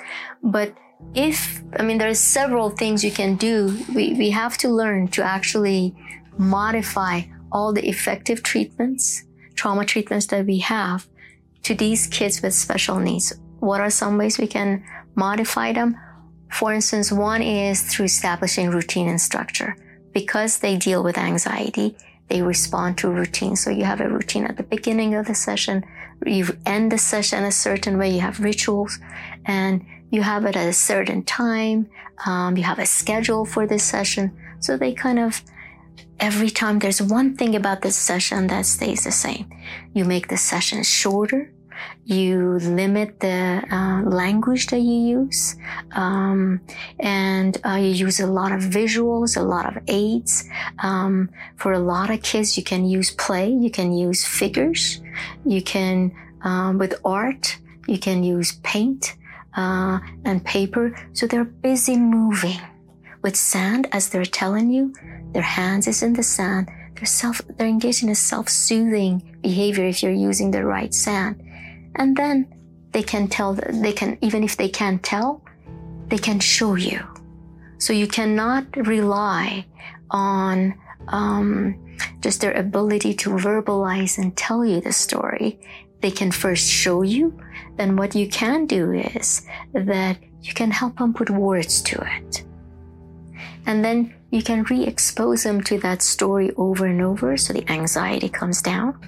But 0.43 0.75
if 1.15 1.63
i 1.79 1.83
mean 1.83 1.99
there's 1.99 2.19
several 2.19 2.71
things 2.71 3.05
you 3.05 3.11
can 3.11 3.35
do 3.37 3.77
we, 3.95 4.13
we 4.15 4.31
have 4.31 4.57
to 4.57 4.69
learn 4.69 5.09
to 5.09 5.23
actually 5.23 5.95
modify 6.39 7.21
all 7.51 7.73
the 7.73 7.89
effective 7.89 8.43
treatments 8.43 9.25
trauma 9.55 9.85
treatments 9.85 10.27
that 10.27 10.47
we 10.47 10.59
have 10.59 11.09
to 11.63 11.75
these 11.75 12.07
kids 12.07 12.43
with 12.43 12.55
special 12.55 12.99
needs 12.99 13.33
what 13.59 13.81
are 13.81 13.91
some 13.91 14.17
ways 14.17 14.39
we 14.39 14.47
can 14.47 14.85
modify 15.15 15.73
them 15.73 15.97
for 16.51 16.73
instance 16.73 17.13
one 17.13 17.43
is 17.43 17.83
through 17.83 18.07
establishing 18.07 18.71
routine 18.71 19.09
and 19.09 19.21
structure 19.21 19.77
because 20.13 20.59
they 20.59 20.77
deal 20.77 21.03
with 21.03 21.19
anxiety 21.19 21.97
they 22.29 22.43
respond 22.43 22.97
to 22.97 23.09
routine 23.09 23.57
so 23.57 23.71
you 23.71 23.85
have 23.85 24.01
a 24.01 24.09
routine 24.09 24.45
at 24.45 24.57
the 24.57 24.63
beginning 24.63 25.15
of 25.15 25.27
the 25.27 25.35
session 25.35 25.85
you 26.27 26.47
end 26.67 26.93
the 26.93 26.99
session 26.99 27.45
a 27.45 27.53
certain 27.53 27.99
way 27.99 28.11
you 28.11 28.21
have 28.21 28.41
rituals 28.41 28.99
and 29.47 29.85
you 30.11 30.23
have 30.23 30.45
it 30.45 30.57
at 30.57 30.69
a 30.69 30.73
certain 30.73 31.23
time. 31.23 31.89
Um, 32.27 32.57
you 32.57 32.65
have 32.65 32.79
a 32.79 32.87
schedule 32.87 33.45
for 33.45 33.67
this 33.67 33.85
session. 33.85 34.37
So 34.59 34.77
they 34.77 34.93
kind 34.93 35.19
of, 35.19 35.43
every 36.19 36.51
time 36.51 36.81
there's 36.81 37.01
one 37.01 37.37
thing 37.37 37.55
about 37.55 37.83
this 37.83 37.97
session 37.97 38.49
that 38.49 38.67
stays 38.67 39.05
the 39.05 39.13
same. 39.13 39.49
You 39.95 40.05
make 40.05 40.29
the 40.29 40.37
session 40.37 40.83
shorter. 40.83 41.53
You 42.05 42.59
limit 42.59 43.21
the 43.21 43.63
uh, 43.71 44.03
language 44.03 44.67
that 44.69 44.81
you 44.81 45.19
use, 45.21 45.57
um, 45.93 46.61
and 46.99 47.57
uh, 47.65 47.75
you 47.75 47.91
use 47.91 48.21
a 48.21 48.27
lot 48.27 48.53
of 48.53 48.61
visuals, 48.61 49.37
a 49.37 49.43
lot 49.43 49.67
of 49.67 49.83
aids. 49.87 50.49
Um, 50.83 51.31
for 51.57 51.73
a 51.73 51.79
lot 51.79 52.11
of 52.11 52.23
kids, 52.23 52.57
you 52.57 52.65
can 52.65 52.85
use 52.85 53.11
play, 53.11 53.49
you 53.49 53.71
can 53.71 53.93
use 53.93 54.25
figures, 54.25 55.01
you 55.45 55.63
can 55.63 56.13
um, 56.43 56.79
with 56.79 56.95
art, 57.05 57.59
you 57.87 57.99
can 57.99 58.23
use 58.25 58.53
paint 58.63 59.17
uh, 59.57 59.99
and 60.25 60.45
paper. 60.45 60.97
So 61.13 61.27
they're 61.27 61.45
busy 61.45 61.97
moving 61.97 62.61
with 63.23 63.37
sand 63.37 63.89
as 63.93 64.09
they're 64.09 64.25
telling 64.25 64.71
you. 64.71 64.95
Their 65.33 65.43
hands 65.43 65.87
is 65.87 66.03
in 66.03 66.15
the 66.15 66.23
sand. 66.23 66.71
They're 66.97 67.07
self, 67.07 67.41
they're 67.57 67.67
engaged 67.67 68.03
in 68.03 68.09
a 68.09 68.15
self-soothing 68.15 69.39
behavior 69.43 69.87
if 69.87 70.03
you're 70.03 70.13
using 70.13 70.51
the 70.51 70.65
right 70.65 70.93
sand. 70.93 71.43
And 71.97 72.17
then 72.17 72.55
they 72.93 73.03
can 73.03 73.29
tell, 73.29 73.55
they 73.55 73.93
can, 73.93 74.19
even 74.21 74.43
if 74.43 74.57
they 74.57 74.69
can't 74.69 75.03
tell, 75.03 75.43
they 76.09 76.19
can 76.19 76.41
show 76.41 76.75
you. 76.75 77.01
So 77.79 77.93
you 77.93 78.07
cannot 78.07 78.65
rely 78.77 79.67
on 80.11 80.75
um, 81.09 81.77
just 82.21 82.41
their 82.41 82.53
ability 82.53 83.15
to 83.15 83.31
verbalize 83.31 84.19
and 84.19 84.37
tell 84.37 84.65
you 84.65 84.81
the 84.81 84.93
story 84.93 85.59
they 86.01 86.11
can 86.11 86.31
first 86.31 86.69
show 86.69 87.03
you, 87.03 87.39
then 87.77 87.97
what 87.97 88.15
you 88.15 88.29
can 88.29 88.67
do 88.67 88.93
is 88.93 89.43
that 89.73 90.19
you 90.43 90.55
can 90.55 90.71
help 90.71 90.99
them 90.99 91.13
put 91.13 91.31
words 91.31 91.83
to 91.83 92.01
it. 92.01 92.45
And 93.67 93.85
then 93.85 94.15
you 94.31 94.43
can 94.43 94.63
re 94.65 94.85
expose 94.85 95.43
them 95.43 95.61
to 95.65 95.79
that 95.81 96.03
story 96.03 96.53
over 96.57 96.87
and 96.87 97.03
over 97.03 97.37
so 97.37 97.53
the 97.53 97.71
anxiety 97.71 98.29
comes 98.29 98.63
down. 98.63 98.99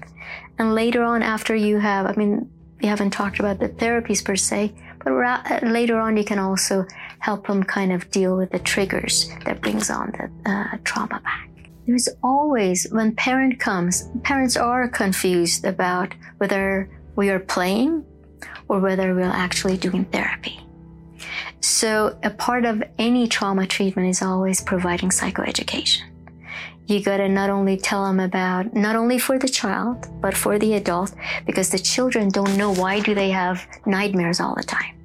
And 0.58 0.74
later 0.74 1.02
on, 1.02 1.22
after 1.22 1.56
you 1.56 1.78
have, 1.78 2.06
I 2.06 2.14
mean, 2.14 2.50
we 2.82 2.88
haven't 2.88 3.10
talked 3.10 3.38
about 3.38 3.60
the 3.60 3.68
therapies 3.68 4.24
per 4.24 4.36
se, 4.36 4.72
but 5.04 5.12
uh, 5.12 5.60
later 5.62 5.98
on, 5.98 6.16
you 6.16 6.24
can 6.24 6.38
also 6.38 6.84
help 7.20 7.46
them 7.46 7.62
kind 7.62 7.92
of 7.92 8.10
deal 8.10 8.36
with 8.36 8.50
the 8.50 8.58
triggers 8.58 9.30
that 9.44 9.60
brings 9.60 9.88
on 9.88 10.12
the 10.12 10.50
uh, 10.50 10.76
trauma 10.84 11.20
back 11.20 11.48
there's 11.86 12.08
always 12.22 12.86
when 12.92 13.14
parent 13.16 13.58
comes 13.58 14.08
parents 14.22 14.56
are 14.56 14.88
confused 14.88 15.64
about 15.64 16.14
whether 16.38 16.88
we 17.16 17.28
are 17.28 17.40
playing 17.40 18.04
or 18.68 18.78
whether 18.78 19.14
we're 19.14 19.22
actually 19.22 19.76
doing 19.76 20.04
therapy 20.06 20.60
So, 21.60 22.18
a 22.22 22.30
part 22.30 22.64
of 22.64 22.82
any 22.98 23.28
trauma 23.28 23.66
treatment 23.66 24.08
is 24.08 24.20
always 24.20 24.60
providing 24.60 25.10
psychoeducation. 25.10 26.11
You 26.86 27.02
gotta 27.02 27.28
not 27.28 27.48
only 27.48 27.76
tell 27.76 28.04
them 28.04 28.20
about, 28.20 28.74
not 28.74 28.96
only 28.96 29.18
for 29.18 29.38
the 29.38 29.48
child, 29.48 30.08
but 30.20 30.36
for 30.36 30.58
the 30.58 30.74
adult, 30.74 31.14
because 31.46 31.70
the 31.70 31.78
children 31.78 32.28
don't 32.28 32.56
know 32.56 32.74
why 32.74 33.00
do 33.00 33.14
they 33.14 33.30
have 33.30 33.66
nightmares 33.86 34.40
all 34.40 34.54
the 34.54 34.62
time. 34.62 34.96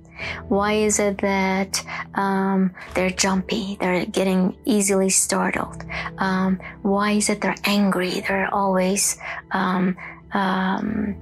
Why 0.48 0.74
is 0.74 1.00
it 1.00 1.20
that 1.20 1.86
um, 2.16 2.74
they're 2.96 3.12
jumpy? 3.12 3.78
They're 3.80 4.06
getting 4.06 4.58
easily 4.66 5.10
startled. 5.10 5.84
Um, 6.18 6.60
why 6.82 7.12
is 7.12 7.30
it 7.30 7.42
they're 7.42 7.56
angry? 7.66 8.22
They're 8.22 8.54
always 8.54 9.18
um, 9.52 9.96
um 10.34 11.16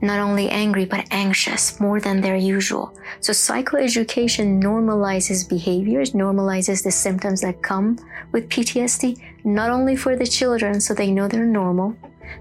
not 0.00 0.20
only 0.20 0.48
angry 0.48 0.84
but 0.84 1.06
anxious 1.10 1.80
more 1.80 2.00
than 2.00 2.20
their 2.20 2.36
usual. 2.36 2.92
So 3.20 3.32
psychoeducation 3.32 4.62
normalizes 4.62 5.48
behaviors, 5.48 6.12
normalizes 6.12 6.84
the 6.84 6.90
symptoms 6.90 7.40
that 7.40 7.62
come 7.62 7.98
with 8.32 8.48
PTSD, 8.48 9.20
not 9.44 9.70
only 9.70 9.96
for 9.96 10.16
the 10.16 10.26
children 10.26 10.80
so 10.80 10.94
they 10.94 11.10
know 11.10 11.28
they're 11.28 11.44
normal, 11.44 11.96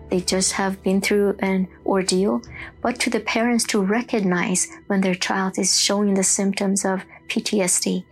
they 0.09 0.21
just 0.21 0.53
have 0.53 0.81
been 0.83 1.01
through 1.01 1.35
an 1.39 1.67
ordeal, 1.85 2.41
but 2.81 2.99
to 2.99 3.09
the 3.09 3.19
parents 3.19 3.65
to 3.65 3.81
recognize 3.81 4.67
when 4.87 5.01
their 5.01 5.15
child 5.15 5.57
is 5.57 5.79
showing 5.79 6.13
the 6.13 6.23
symptoms 6.23 6.85
of 6.85 7.03
PTSD. 7.27 8.03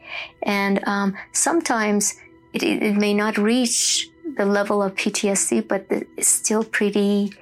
And 0.44 0.86
um, 0.88 1.16
sometimes 1.32 2.16
it, 2.54 2.64
it, 2.64 2.96
may 2.96 3.14
not 3.14 3.38
reach 3.38 4.10
the 4.38 4.46
level 4.46 4.82
of 4.82 4.96
PTSD, 4.96 5.68
but 5.68 5.86
it's 5.90 6.28
still 6.28 6.64
pretty 6.64 7.34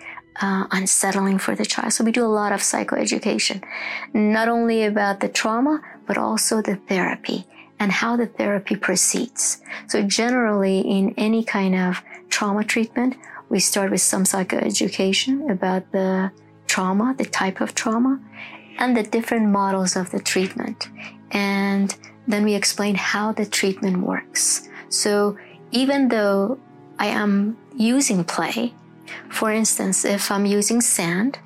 uh, 0.41 0.65
unsettling 0.71 1.37
for 1.37 1.55
the 1.55 1.65
child. 1.65 1.93
So 1.93 2.03
we 2.03 2.11
do 2.11 2.25
a 2.25 2.27
lot 2.27 2.51
of 2.51 2.61
psychoeducation, 2.61 3.63
not 4.13 4.47
only 4.47 4.83
about 4.83 5.19
the 5.19 5.29
trauma, 5.29 5.81
but 6.05 6.17
also 6.17 6.61
the 6.61 6.75
therapy 6.75 7.45
and 7.79 7.91
how 7.91 8.15
the 8.15 8.27
therapy 8.27 8.75
proceeds. 8.75 9.61
So 9.87 10.01
generally 10.03 10.79
in 10.79 11.13
any 11.17 11.43
kind 11.43 11.75
of 11.75 12.01
trauma 12.29 12.63
treatment, 12.63 13.15
we 13.49 13.59
start 13.59 13.91
with 13.91 14.01
some 14.01 14.23
psychoeducation 14.23 15.51
about 15.51 15.91
the 15.91 16.31
trauma, 16.67 17.13
the 17.17 17.25
type 17.25 17.61
of 17.61 17.75
trauma, 17.75 18.19
and 18.77 18.97
the 18.97 19.03
different 19.03 19.49
models 19.49 19.95
of 19.95 20.11
the 20.11 20.19
treatment. 20.19 20.89
And 21.31 21.95
then 22.27 22.43
we 22.43 22.55
explain 22.55 22.95
how 22.95 23.31
the 23.33 23.45
treatment 23.45 23.97
works. 23.97 24.69
So 24.89 25.37
even 25.71 26.07
though 26.07 26.57
I 26.97 27.07
am 27.07 27.57
using 27.75 28.23
play, 28.23 28.73
for 29.29 29.51
instance, 29.51 30.05
if 30.05 30.31
I'm 30.31 30.45
using 30.45 30.81
sand 30.81 31.39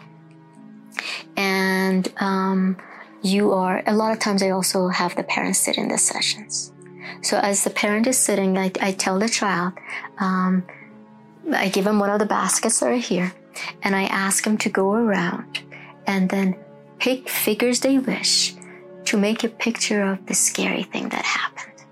and 1.36 2.12
um, 2.18 2.78
you 3.22 3.54
are, 3.54 3.84
a 3.88 3.96
lot 3.96 4.12
of 4.12 4.20
times 4.20 4.44
I 4.44 4.50
also 4.50 4.88
have 4.88 5.16
the 5.16 5.24
parents 5.24 5.60
sit 5.60 5.78
in 5.78 5.88
the 5.88 5.98
sessions. 5.98 6.74
So 7.22 7.38
as 7.38 7.64
the 7.64 7.70
parent 7.70 8.08
is 8.08 8.18
sitting, 8.18 8.58
I, 8.58 8.72
I 8.82 8.92
tell 8.92 9.20
the 9.20 9.30
child, 9.30 9.74
um, 10.20 10.64
I 11.54 11.70
give 11.70 11.86
them 11.86 12.00
one 12.00 12.10
of 12.10 12.20
the 12.20 12.26
baskets 12.26 12.80
that 12.80 12.88
are 12.88 12.96
here 12.96 13.34
and 13.84 13.96
I 13.96 14.04
ask 14.04 14.44
them 14.44 14.58
to 14.60 14.70
go 14.70 14.94
around 14.94 15.62
and 16.06 16.30
then 16.30 16.56
pick 17.00 17.30
figures 17.30 17.80
they 17.80 17.98
wish 17.98 18.56
to 19.06 19.18
make 19.18 19.44
a 19.44 19.50
picture 19.50 20.04
of 20.04 20.26
the 20.26 20.34
scary 20.34 20.84
thing 20.84 21.10
that 21.10 21.24
happened. 21.24 21.86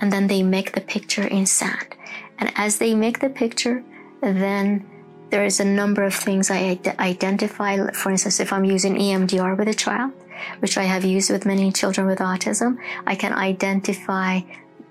And 0.00 0.12
then 0.12 0.26
they 0.26 0.42
make 0.42 0.72
the 0.72 0.80
picture 0.80 1.26
in 1.26 1.46
sand. 1.46 1.94
And 2.38 2.50
as 2.56 2.78
they 2.78 2.94
make 2.94 3.20
the 3.20 3.28
picture, 3.28 3.84
then 4.22 4.88
there 5.30 5.44
is 5.44 5.60
a 5.60 5.64
number 5.64 6.04
of 6.04 6.14
things 6.14 6.50
I 6.50 6.78
identify. 6.98 7.90
For 7.92 8.10
instance, 8.10 8.38
if 8.40 8.52
I'm 8.52 8.64
using 8.64 8.96
EMDR 8.96 9.58
with 9.58 9.68
a 9.68 9.74
child, 9.74 10.12
which 10.60 10.78
I 10.78 10.84
have 10.84 11.04
used 11.04 11.30
with 11.30 11.46
many 11.46 11.72
children 11.72 12.06
with 12.06 12.18
autism, 12.18 12.78
I 13.06 13.14
can 13.14 13.32
identify 13.32 14.40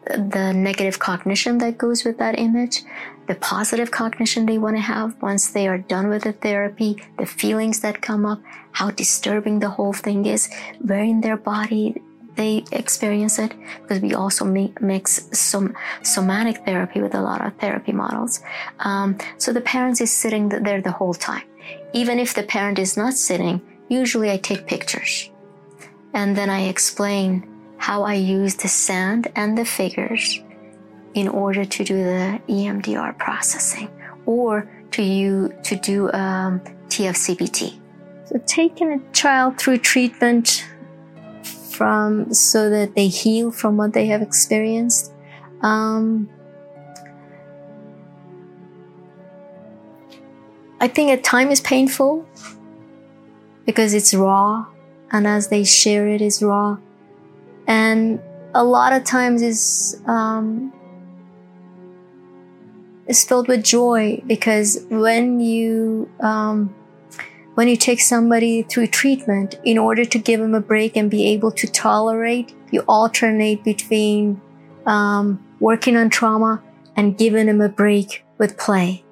the 0.06 0.52
negative 0.52 1.00
cognition 1.00 1.60
that 1.60 1.78
goes 1.78 2.04
with 2.04 2.18
that 2.18 2.40
image, 2.40 2.84
the 3.28 3.36
positive 3.36 3.92
cognition 3.92 4.46
they 4.46 4.58
want 4.58 4.76
to 4.76 4.82
have 4.82 5.22
once 5.22 5.52
they 5.52 5.67
are 5.67 5.78
done 5.78 6.10
with 6.10 6.24
the 6.24 6.34
therapy, 6.34 6.98
the 7.20 7.26
feelings 7.26 7.82
that 7.82 8.02
come 8.02 8.26
up, 8.26 8.41
how 8.72 8.89
disturbing 8.91 9.60
the 9.60 9.70
whole 9.70 9.94
thing 9.94 10.26
is, 10.26 10.50
where 10.80 11.04
in 11.04 11.22
their 11.22 11.38
body 11.38 12.02
they 12.36 12.63
experience 12.72 13.39
it 13.39 13.54
because 13.82 14.00
we 14.00 14.13
also 14.13 14.46
mix 14.46 15.30
some 15.38 15.76
somatic 16.02 16.63
therapy 16.65 17.02
with 17.02 17.13
a 17.13 17.22
lot 17.22 17.46
of 17.46 17.54
therapy 17.58 17.91
models. 17.91 18.41
Um, 18.80 19.17
so 19.38 19.52
the 19.52 19.62
parents 19.62 20.02
is 20.02 20.12
sitting 20.12 20.50
there 20.50 20.82
the 20.82 20.91
whole 20.91 21.13
time. 21.13 21.44
Even 21.94 22.20
if 22.20 22.34
the 22.34 22.44
parent 22.44 22.80
is 22.80 22.98
not 22.98 23.13
sitting, 23.13 23.62
usually 23.89 24.32
I 24.32 24.38
take 24.38 24.65
pictures 24.65 25.30
and 26.13 26.36
then 26.36 26.50
I 26.50 26.62
explain 26.67 27.48
how 27.78 28.04
I 28.04 28.13
use 28.13 28.56
the 28.56 28.67
sand 28.67 29.28
and 29.36 29.58
the 29.58 29.65
figures 29.65 30.39
in 31.13 31.28
order 31.28 31.65
to 31.65 31.84
do 31.84 31.96
the 31.96 32.39
EMDR 32.48 33.17
processing 33.17 33.89
or 34.26 34.70
to 34.91 35.04
you 35.04 35.54
to 35.63 35.76
do 35.76 36.12
um, 36.12 36.62
TFCBT. 36.88 37.80
So 38.26 38.41
taking 38.46 38.94
a 38.94 39.12
child 39.13 39.58
through 39.58 39.80
treatment 39.80 40.65
from 41.71 42.34
so 42.34 42.69
that 42.69 42.95
they 42.95 43.07
heal 43.07 43.51
from 43.51 43.77
what 43.77 43.93
they 43.93 44.07
have 44.07 44.21
experienced. 44.21 45.12
Um, 45.62 46.29
I 50.79 50.88
think 50.88 51.12
at 51.12 51.23
time 51.23 51.51
is 51.51 51.62
painful 51.62 52.25
because 53.65 53.93
it's 53.93 54.13
raw, 54.13 54.65
and 55.12 55.27
as 55.27 55.49
they 55.49 55.63
share 55.63 56.07
it 56.07 56.21
is 56.21 56.41
raw, 56.41 56.77
and 57.67 58.19
a 58.53 58.63
lot 58.63 58.91
of 58.91 59.03
times 59.03 59.41
is 59.41 60.01
um, 60.07 60.73
is 63.07 63.23
filled 63.23 63.47
with 63.47 63.63
joy 63.63 64.21
because 64.25 64.84
when 64.89 65.39
you 65.39 66.10
um, 66.19 66.73
when 67.56 67.68
you 67.68 67.76
take 67.76 68.00
somebody 68.00 68.64
through 68.64 68.88
treatment 68.88 69.60
in 69.64 69.78
order 69.78 70.06
to 70.06 70.18
give 70.18 70.40
them 70.40 70.54
a 70.54 70.62
break 70.62 70.96
and 70.96 71.12
be 71.12 71.28
able 71.28 71.52
to 71.52 71.68
tolerate, 71.68 72.54
you 72.72 72.82
alternate 72.88 73.64
between 73.64 74.42
um, 74.86 75.44
working 75.60 75.98
on 75.98 76.10
trauma 76.10 76.62
and 76.96 77.18
giving 77.18 77.48
them 77.48 77.62
a 77.62 77.70
break 77.70 78.24
with 78.38 78.58
play. 78.58 79.04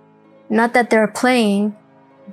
Not 0.50 0.74
that 0.74 0.90
they're 0.90 1.08
playing, 1.08 1.76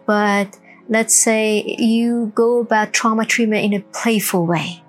but 0.06 0.58
let's 0.88 1.14
say 1.14 1.76
you 1.78 2.32
go 2.34 2.60
about 2.60 2.92
trauma 2.92 3.24
treatment 3.24 3.64
in 3.64 3.74
a 3.74 3.80
playful 3.92 4.46
way. 4.46 4.82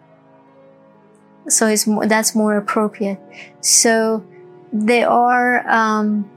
So 1.49 1.67
it's 1.67 1.87
more, 1.87 2.05
that's 2.05 2.35
more 2.35 2.57
appropriate. 2.57 3.19
So 3.61 4.25
there 4.71 5.09
are 5.09 5.67
um, 5.67 6.29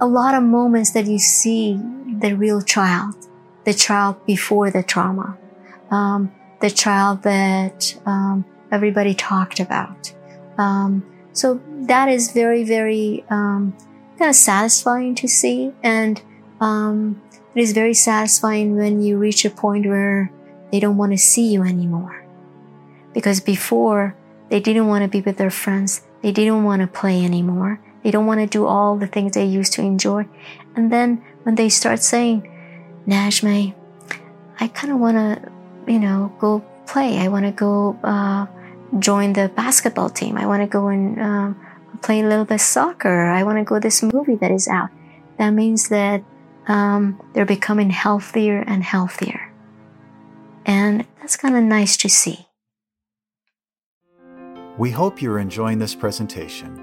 a 0.00 0.06
lot 0.06 0.34
of 0.34 0.42
moments 0.42 0.90
that 0.92 1.06
you 1.06 1.18
see 1.18 1.80
the 2.20 2.34
real 2.34 2.60
child 2.60 3.14
the 3.66 3.74
child 3.74 4.14
before 4.24 4.70
the 4.70 4.82
trauma, 4.82 5.36
um, 5.90 6.32
the 6.60 6.70
child 6.70 7.22
that 7.24 7.94
um, 8.06 8.44
everybody 8.70 9.12
talked 9.12 9.60
about. 9.60 10.14
Um, 10.56 11.04
so 11.32 11.60
that 11.92 12.08
is 12.08 12.32
very, 12.32 12.64
very 12.64 13.24
um, 13.28 13.76
kind 14.18 14.30
of 14.30 14.36
satisfying 14.36 15.14
to 15.16 15.28
see, 15.28 15.72
and 15.82 16.22
um, 16.60 17.20
it 17.54 17.60
is 17.60 17.72
very 17.72 17.92
satisfying 17.92 18.76
when 18.76 19.02
you 19.02 19.18
reach 19.18 19.44
a 19.44 19.50
point 19.50 19.84
where 19.84 20.30
they 20.70 20.80
don't 20.80 20.96
want 20.96 21.12
to 21.12 21.18
see 21.18 21.52
you 21.52 21.62
anymore, 21.62 22.24
because 23.12 23.40
before 23.40 24.16
they 24.48 24.60
didn't 24.60 24.86
want 24.86 25.02
to 25.02 25.08
be 25.08 25.20
with 25.20 25.36
their 25.36 25.50
friends, 25.50 26.06
they 26.22 26.32
didn't 26.32 26.64
want 26.64 26.80
to 26.80 26.88
play 26.88 27.24
anymore. 27.24 27.80
They 28.02 28.12
don't 28.12 28.26
want 28.26 28.40
to 28.40 28.46
do 28.46 28.66
all 28.66 28.96
the 28.96 29.08
things 29.08 29.34
they 29.34 29.44
used 29.44 29.72
to 29.74 29.82
enjoy. 29.82 30.26
And 30.76 30.92
then 30.92 31.22
when 31.42 31.56
they 31.56 31.68
start 31.68 32.00
saying, 32.00 32.46
Najmeh, 33.06 33.74
I 34.58 34.68
kind 34.68 34.92
of 34.92 34.98
want 34.98 35.16
to, 35.16 35.52
you 35.86 35.98
know, 35.98 36.32
go 36.38 36.64
play. 36.86 37.18
I 37.18 37.28
want 37.28 37.44
to 37.44 37.52
go 37.52 37.98
uh, 38.02 38.46
join 38.98 39.32
the 39.32 39.48
basketball 39.48 40.10
team. 40.10 40.36
I 40.36 40.46
want 40.46 40.62
to 40.62 40.66
go 40.66 40.88
and 40.88 41.20
um, 41.20 41.66
play 42.02 42.20
a 42.20 42.28
little 42.28 42.44
bit 42.44 42.60
soccer. 42.60 43.26
I 43.26 43.42
want 43.42 43.58
to 43.58 43.64
go 43.64 43.78
this 43.78 44.02
movie 44.02 44.36
that 44.36 44.50
is 44.50 44.68
out. 44.68 44.90
That 45.38 45.50
means 45.50 45.88
that 45.88 46.24
um, 46.66 47.20
they're 47.32 47.44
becoming 47.46 47.90
healthier 47.90 48.64
and 48.66 48.82
healthier. 48.82 49.52
And 50.64 51.06
that's 51.20 51.36
kind 51.36 51.56
of 51.56 51.62
nice 51.62 51.96
to 51.98 52.08
see. 52.08 52.46
We 54.78 54.90
hope 54.90 55.22
you're 55.22 55.38
enjoying 55.38 55.78
this 55.78 55.94
presentation. 55.94 56.82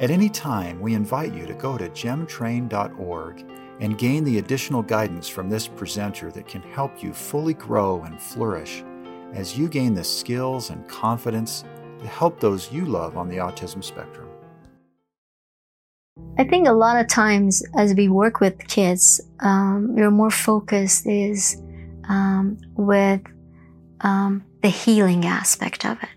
At 0.00 0.10
any 0.10 0.28
time, 0.28 0.80
we 0.80 0.94
invite 0.94 1.34
you 1.34 1.46
to 1.46 1.54
go 1.54 1.78
to 1.78 1.88
gemtrain.org 1.90 3.44
and 3.80 3.96
gain 3.98 4.24
the 4.24 4.38
additional 4.38 4.82
guidance 4.82 5.26
from 5.26 5.48
this 5.48 5.66
presenter 5.66 6.30
that 6.30 6.46
can 6.46 6.62
help 6.62 7.02
you 7.02 7.12
fully 7.12 7.54
grow 7.54 8.02
and 8.02 8.20
flourish 8.20 8.84
as 9.32 9.58
you 9.58 9.68
gain 9.68 9.94
the 9.94 10.04
skills 10.04 10.70
and 10.70 10.86
confidence 10.86 11.64
to 11.98 12.06
help 12.06 12.38
those 12.40 12.70
you 12.72 12.84
love 12.84 13.16
on 13.16 13.28
the 13.28 13.36
autism 13.36 13.82
spectrum. 13.82 14.28
I 16.38 16.44
think 16.44 16.68
a 16.68 16.72
lot 16.72 17.00
of 17.00 17.08
times 17.08 17.62
as 17.76 17.94
we 17.94 18.08
work 18.08 18.40
with 18.40 18.58
kids, 18.68 19.20
um, 19.40 19.94
we're 19.94 20.10
more 20.10 20.30
focused 20.30 21.06
is 21.06 21.60
um, 22.08 22.58
with 22.76 23.22
um, 24.00 24.44
the 24.62 24.68
healing 24.68 25.24
aspect 25.24 25.86
of 25.86 26.02
it. 26.02 26.08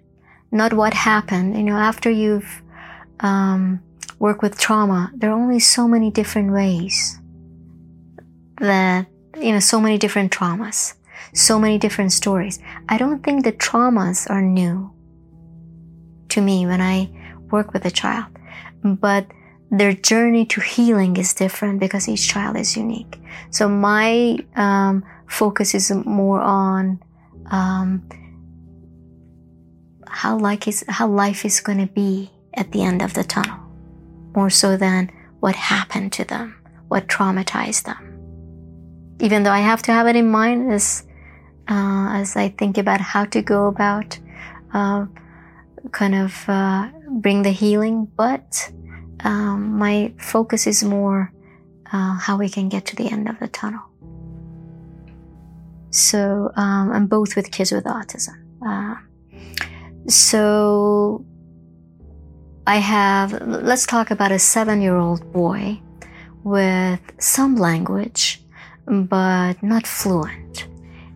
not 0.52 0.74
what 0.74 0.94
happened. 0.94 1.56
You 1.58 1.64
know, 1.64 1.78
after 1.78 2.10
you've 2.12 2.62
um, 3.22 3.82
worked 4.20 4.42
with 4.42 4.60
trauma, 4.60 5.12
there 5.16 5.32
are 5.32 5.40
only 5.40 5.60
so 5.60 5.88
many 5.88 6.12
different 6.12 6.52
ways 6.52 7.20
that, 8.60 9.08
you 9.40 9.52
know, 9.52 9.60
so 9.60 9.80
many 9.80 9.98
different 9.98 10.32
traumas, 10.32 10.94
so 11.34 11.60
many 11.60 11.78
different 11.78 12.12
stories. 12.12 12.60
I 12.90 12.98
don't 12.98 13.24
think 13.24 13.44
the 13.44 13.52
traumas 13.52 14.30
are 14.30 14.42
new 14.42 14.92
to 16.30 16.42
me 16.42 16.66
when 16.66 16.82
I 16.82 17.10
work 17.52 17.74
with 17.74 17.86
a 17.86 17.92
child, 17.92 18.28
but 18.84 19.28
their 19.72 19.94
journey 19.94 20.46
to 20.46 20.62
healing 20.62 21.18
is 21.18 21.34
different 21.34 21.80
because 21.80 22.08
each 22.08 22.28
child 22.28 22.58
is 22.58 22.78
unique. 22.78 23.20
So 23.50 23.68
my 23.68 24.38
um, 24.56 25.04
focus 25.28 25.74
is 25.74 25.92
more 25.92 26.42
on 26.42 27.02
um, 27.48 28.08
how 30.08 30.38
like 30.38 30.68
is 30.68 30.86
how 30.88 31.08
life 31.08 31.44
is 31.44 31.60
going 31.60 31.80
to 31.80 31.92
be 31.92 32.32
at 32.54 32.72
the 32.72 32.84
end 32.84 33.02
of 33.02 33.16
the 33.16 33.24
tunnel, 33.24 33.60
more 34.36 34.52
so 34.52 34.78
than 34.78 35.12
what 35.40 35.56
happened 35.56 36.14
to 36.14 36.24
them, 36.24 36.56
what 36.88 37.08
traumatized 37.08 37.86
them. 37.86 38.13
Even 39.24 39.44
though 39.44 39.56
I 39.56 39.64
have 39.72 39.82
to 39.84 39.92
have 39.94 40.08
it 40.08 40.18
in 40.18 40.30
mind 40.30 40.72
as 40.72 41.08
uh, 41.70 42.20
as 42.20 42.36
I 42.36 42.50
think 42.50 42.78
about 42.78 43.00
how 43.00 43.24
to 43.26 43.42
go 43.42 43.68
about 43.68 44.20
uh, 44.74 45.06
kind 45.92 46.16
of 46.16 46.44
uh, 46.50 46.90
bring 47.10 47.44
the 47.44 47.52
healing, 47.52 48.06
but 48.18 48.70
um, 49.24 49.80
my 49.80 50.14
focus 50.20 50.68
is 50.68 50.84
more 50.84 51.32
uh, 51.94 52.20
how 52.20 52.38
we 52.38 52.50
can 52.50 52.68
get 52.68 52.86
to 52.88 52.96
the 52.98 53.10
end 53.10 53.30
of 53.30 53.40
the 53.40 53.48
tunnel. 53.48 53.86
So 55.92 56.52
um, 56.56 56.92
I'm 56.92 57.08
both 57.08 57.36
with 57.38 57.52
kids 57.52 57.72
with 57.72 57.86
autism. 57.86 58.44
Uh, 58.66 58.96
so 60.08 61.24
I 62.68 62.78
have, 62.78 63.42
let's 63.42 63.86
talk 63.86 64.12
about 64.12 64.32
a 64.32 64.40
seven 64.40 64.82
year 64.82 64.98
old 64.98 65.32
boy 65.32 65.80
with 66.44 67.00
some 67.20 67.56
language, 67.56 68.43
but 68.86 69.62
not 69.64 69.88
fluent. 69.88 70.68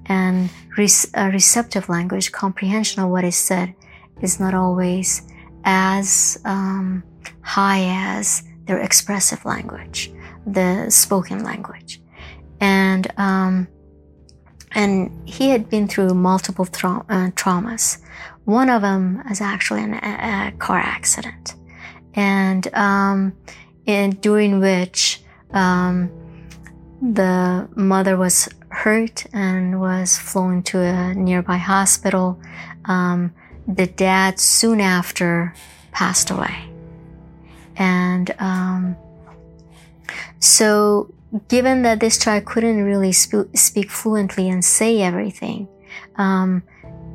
And 0.06 0.50
re- 0.78 0.88
receptive 1.16 1.90
language, 1.90 2.32
comprehension 2.32 3.04
of 3.04 3.10
what 3.10 3.24
is 3.24 3.36
said, 3.36 3.74
is 4.22 4.40
not 4.40 4.54
always 4.54 5.22
as 5.64 6.40
um, 6.46 7.04
high 7.42 7.84
as 8.16 8.44
their 8.66 8.80
expressive 8.80 9.44
language, 9.46 10.12
the 10.46 10.90
spoken 10.90 11.44
language. 11.44 12.02
And, 12.60 13.08
um, 13.18 13.68
and 14.72 15.12
he 15.28 15.50
had 15.50 15.70
been 15.70 15.88
through 15.88 16.14
multiple 16.14 16.66
tra- 16.66 17.06
uh, 17.10 17.30
traumas. 17.32 18.00
One 18.46 18.70
of 18.70 18.82
them 18.82 19.24
is 19.30 19.42
actually 19.42 19.84
an, 19.84 19.94
a, 19.96 20.48
a 20.48 20.58
car 20.58 20.80
accident, 20.80 21.56
and 22.14 22.74
um, 22.74 23.34
in, 23.86 24.12
during 24.12 24.60
which 24.60 25.22
um, 25.52 26.10
the 27.02 27.68
mother 27.76 28.18
was 28.18 28.50
hurt 28.70 29.26
and 29.34 29.80
was 29.80 30.18
flown 30.18 30.64
to 30.64 30.80
a 30.80 31.14
nearby 31.14 31.58
hospital. 31.58 32.40
Um, 32.86 33.34
the 33.68 33.88
dad 33.88 34.40
soon 34.40 34.80
after 34.80 35.54
passed 35.92 36.30
away. 36.30 36.70
And 37.76 38.34
um, 38.40 38.96
so, 40.40 41.14
given 41.48 41.84
that 41.84 42.00
this 42.00 42.18
child 42.18 42.46
couldn't 42.46 42.84
really 42.84 43.12
sp- 43.14 43.54
speak 43.54 43.92
fluently 43.92 44.50
and 44.50 44.64
say 44.64 45.02
everything, 45.02 45.68
um, 46.16 46.64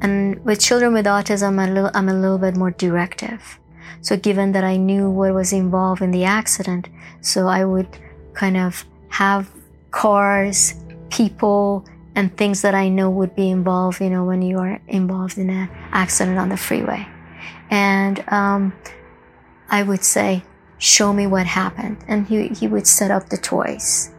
and 0.01 0.45
with 0.45 0.61
children 0.61 0.93
with 0.93 1.07
autism, 1.07 1.49
I'm 1.49 1.59
a, 1.59 1.73
little, 1.73 1.91
I'm 1.95 2.09
a 2.09 2.15
little 2.15 2.39
bit 2.39 2.57
more 2.57 2.71
directive. 2.71 3.59
So, 4.03 4.17
given 4.17 4.53
that 4.53 4.63
I 4.65 4.77
knew 4.77 5.11
what 5.11 5.35
was 5.35 5.53
involved 5.53 6.03
in 6.03 6.11
the 6.11 6.25
accident, 6.25 6.89
so 7.21 7.49
I 7.49 7.65
would 7.65 7.89
kind 8.35 8.57
of 8.57 8.85
have 9.09 9.51
cars, 9.93 10.75
people, 11.11 11.87
and 12.15 12.37
things 12.37 12.63
that 12.63 12.75
I 12.75 12.89
know 12.89 13.09
would 13.09 13.35
be 13.37 13.51
involved, 13.51 14.01
you 14.01 14.11
know, 14.11 14.25
when 14.25 14.43
you 14.43 14.59
are 14.59 14.81
involved 14.89 15.39
in 15.39 15.49
an 15.49 15.71
accident 15.93 16.39
on 16.39 16.49
the 16.49 16.57
freeway. 16.57 17.07
And 17.71 18.23
um, 18.29 18.75
I 19.71 19.83
would 19.83 20.05
say, 20.05 20.43
show 20.79 21.13
me 21.13 21.27
what 21.27 21.47
happened. 21.47 22.05
And 22.09 22.27
he, 22.27 22.49
he 22.49 22.67
would 22.67 22.87
set 22.87 23.11
up 23.11 23.29
the 23.29 23.39
toys. 23.39 24.11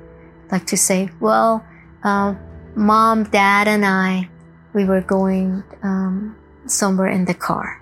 Like 0.51 0.65
to 0.67 0.77
say, 0.77 1.09
well, 1.19 1.65
uh, 2.03 2.35
mom, 2.75 3.25
dad, 3.25 3.67
and 3.67 3.85
I, 3.85 4.29
we 4.73 4.85
were 4.85 5.01
going 5.01 5.63
um, 5.83 6.35
somewhere 6.65 7.09
in 7.09 7.25
the 7.25 7.33
car. 7.33 7.81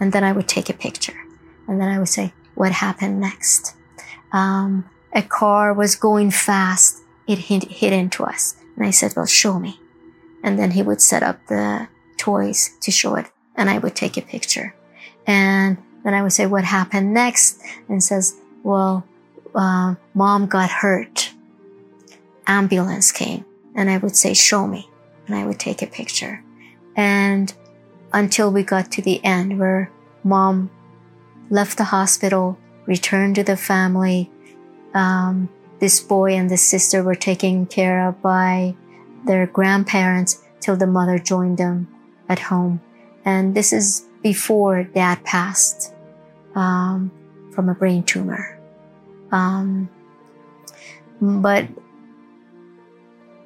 And 0.00 0.12
then 0.12 0.24
I 0.24 0.32
would 0.32 0.48
take 0.48 0.70
a 0.70 0.74
picture. 0.74 1.16
And 1.68 1.80
then 1.80 1.88
I 1.88 1.98
would 1.98 2.08
say, 2.08 2.32
what 2.54 2.72
happened 2.72 3.20
next? 3.20 3.74
Um, 4.32 4.88
a 5.12 5.22
car 5.22 5.72
was 5.72 5.96
going 5.96 6.30
fast. 6.30 7.03
It 7.26 7.38
hit, 7.38 7.64
hit 7.64 7.92
into 7.92 8.24
us. 8.24 8.56
And 8.76 8.86
I 8.86 8.90
said, 8.90 9.14
well, 9.16 9.26
show 9.26 9.58
me. 9.58 9.80
And 10.42 10.58
then 10.58 10.72
he 10.72 10.82
would 10.82 11.00
set 11.00 11.22
up 11.22 11.46
the 11.46 11.88
toys 12.16 12.76
to 12.82 12.90
show 12.90 13.14
it. 13.16 13.26
And 13.56 13.70
I 13.70 13.78
would 13.78 13.94
take 13.94 14.16
a 14.16 14.22
picture. 14.22 14.74
And 15.26 15.78
then 16.04 16.12
I 16.12 16.22
would 16.22 16.32
say, 16.32 16.46
what 16.46 16.64
happened 16.64 17.14
next? 17.14 17.62
And 17.88 18.02
says, 18.02 18.36
well, 18.62 19.06
uh, 19.54 19.94
mom 20.12 20.46
got 20.46 20.70
hurt. 20.70 21.32
Ambulance 22.46 23.10
came. 23.10 23.44
And 23.74 23.88
I 23.88 23.98
would 23.98 24.16
say, 24.16 24.34
show 24.34 24.66
me. 24.66 24.88
And 25.26 25.34
I 25.34 25.46
would 25.46 25.58
take 25.58 25.80
a 25.80 25.86
picture. 25.86 26.42
And 26.96 27.52
until 28.12 28.52
we 28.52 28.62
got 28.62 28.92
to 28.92 29.02
the 29.02 29.24
end 29.24 29.58
where 29.58 29.90
mom 30.22 30.70
left 31.50 31.78
the 31.78 31.84
hospital, 31.84 32.58
returned 32.86 33.36
to 33.36 33.44
the 33.44 33.56
family, 33.56 34.30
um, 34.92 35.48
this 35.80 36.00
boy 36.00 36.34
and 36.34 36.50
this 36.50 36.62
sister 36.62 37.02
were 37.02 37.14
taken 37.14 37.66
care 37.66 38.08
of 38.08 38.20
by 38.22 38.74
their 39.26 39.46
grandparents 39.46 40.42
till 40.60 40.76
the 40.76 40.86
mother 40.86 41.18
joined 41.18 41.58
them 41.58 41.88
at 42.28 42.38
home. 42.38 42.80
And 43.24 43.54
this 43.54 43.72
is 43.72 44.06
before 44.22 44.84
dad 44.84 45.24
passed 45.24 45.94
um, 46.54 47.10
from 47.52 47.68
a 47.68 47.74
brain 47.74 48.02
tumor. 48.02 48.58
Um, 49.32 49.88
but 51.20 51.68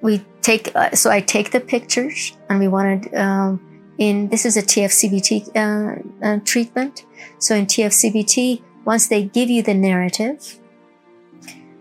we 0.00 0.24
take, 0.42 0.74
uh, 0.74 0.92
so 0.92 1.10
I 1.10 1.20
take 1.20 1.50
the 1.50 1.60
pictures 1.60 2.36
and 2.48 2.60
we 2.60 2.68
wanted, 2.68 3.14
um, 3.14 3.60
in, 3.98 4.28
this 4.28 4.46
is 4.46 4.56
a 4.56 4.62
TFCBT 4.62 5.56
uh, 5.56 6.26
uh, 6.26 6.38
treatment. 6.44 7.04
So 7.38 7.54
in 7.54 7.66
TFCBT, 7.66 8.62
once 8.84 9.08
they 9.08 9.24
give 9.24 9.50
you 9.50 9.62
the 9.62 9.74
narrative, 9.74 10.60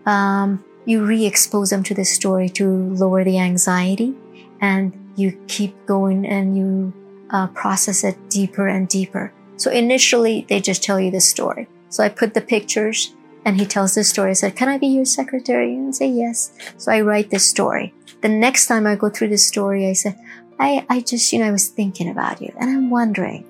um, 0.08 0.64
you 0.86 1.04
re-expose 1.04 1.68
them 1.68 1.82
to 1.82 1.94
the 1.94 2.04
story 2.04 2.48
to 2.48 2.66
lower 2.94 3.22
the 3.24 3.38
anxiety 3.38 4.14
and 4.60 4.92
you 5.16 5.38
keep 5.48 5.74
going 5.84 6.26
and 6.26 6.56
you 6.56 6.94
uh, 7.30 7.46
process 7.48 8.04
it 8.04 8.16
deeper 8.30 8.66
and 8.66 8.88
deeper. 8.88 9.32
So 9.56 9.70
initially 9.70 10.46
they 10.48 10.60
just 10.60 10.82
tell 10.82 10.98
you 10.98 11.10
the 11.10 11.20
story. 11.20 11.68
So 11.90 12.02
I 12.02 12.08
put 12.08 12.32
the 12.32 12.40
pictures 12.40 13.14
and 13.44 13.60
he 13.60 13.66
tells 13.66 13.94
the 13.94 14.02
story. 14.02 14.30
I 14.30 14.34
said, 14.34 14.56
can 14.56 14.70
I 14.70 14.78
be 14.78 14.86
your 14.86 15.04
secretary? 15.04 15.74
And 15.74 15.88
I 15.88 15.90
say 15.90 16.08
yes. 16.08 16.56
So 16.78 16.90
I 16.90 17.02
write 17.02 17.28
the 17.28 17.38
story. 17.38 17.92
The 18.22 18.30
next 18.30 18.66
time 18.66 18.86
I 18.86 18.96
go 18.96 19.10
through 19.10 19.28
the 19.28 19.38
story, 19.38 19.86
I 19.86 19.92
say, 19.92 20.16
I, 20.58 20.86
I 20.88 21.00
just, 21.00 21.30
you 21.32 21.40
know, 21.40 21.48
I 21.48 21.52
was 21.52 21.68
thinking 21.68 22.08
about 22.08 22.40
you 22.40 22.52
and 22.58 22.70
I'm 22.70 22.88
wondering, 22.88 23.44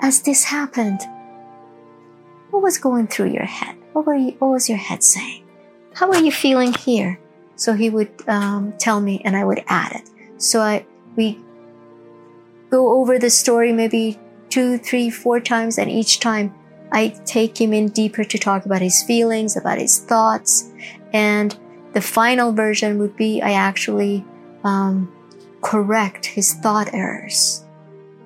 as 0.00 0.22
this 0.22 0.42
happened, 0.44 1.00
what 2.50 2.62
was 2.62 2.78
going 2.78 3.06
through 3.06 3.30
your 3.30 3.44
head? 3.44 3.76
What 3.92 4.06
were 4.06 4.16
you, 4.16 4.32
what 4.40 4.48
was 4.48 4.68
your 4.68 4.78
head 4.78 5.04
saying? 5.04 5.41
How 5.94 6.10
are 6.10 6.22
you 6.22 6.32
feeling 6.32 6.72
here? 6.74 7.18
So 7.56 7.74
he 7.74 7.90
would 7.90 8.10
um, 8.28 8.74
tell 8.78 9.00
me 9.00 9.22
and 9.24 9.36
I 9.36 9.44
would 9.44 9.62
add 9.68 9.92
it. 9.92 10.10
So 10.42 10.60
I, 10.60 10.84
we 11.16 11.38
go 12.70 13.00
over 13.00 13.18
the 13.18 13.30
story 13.30 13.72
maybe 13.72 14.18
two, 14.48 14.78
three, 14.78 15.10
four 15.10 15.40
times. 15.40 15.78
And 15.78 15.90
each 15.90 16.20
time 16.20 16.54
I 16.92 17.08
take 17.24 17.60
him 17.60 17.72
in 17.72 17.88
deeper 17.88 18.24
to 18.24 18.38
talk 18.38 18.66
about 18.66 18.82
his 18.82 19.02
feelings, 19.02 19.56
about 19.56 19.78
his 19.78 19.98
thoughts. 19.98 20.70
And 21.12 21.56
the 21.92 22.00
final 22.00 22.52
version 22.52 22.98
would 22.98 23.16
be 23.16 23.40
I 23.42 23.52
actually 23.52 24.24
um, 24.64 25.12
correct 25.60 26.26
his 26.26 26.54
thought 26.54 26.92
errors. 26.92 27.64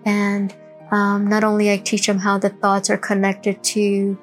And 0.05 0.55
um, 0.91 1.27
not 1.27 1.45
only 1.45 1.71
I 1.73 1.79
teach 1.79 2.09
him 2.09 2.19
how 2.19 2.39
the 2.39 2.51
thoughts 2.51 2.91
are 2.91 2.99
connected 2.99 3.63
to 3.65 4.19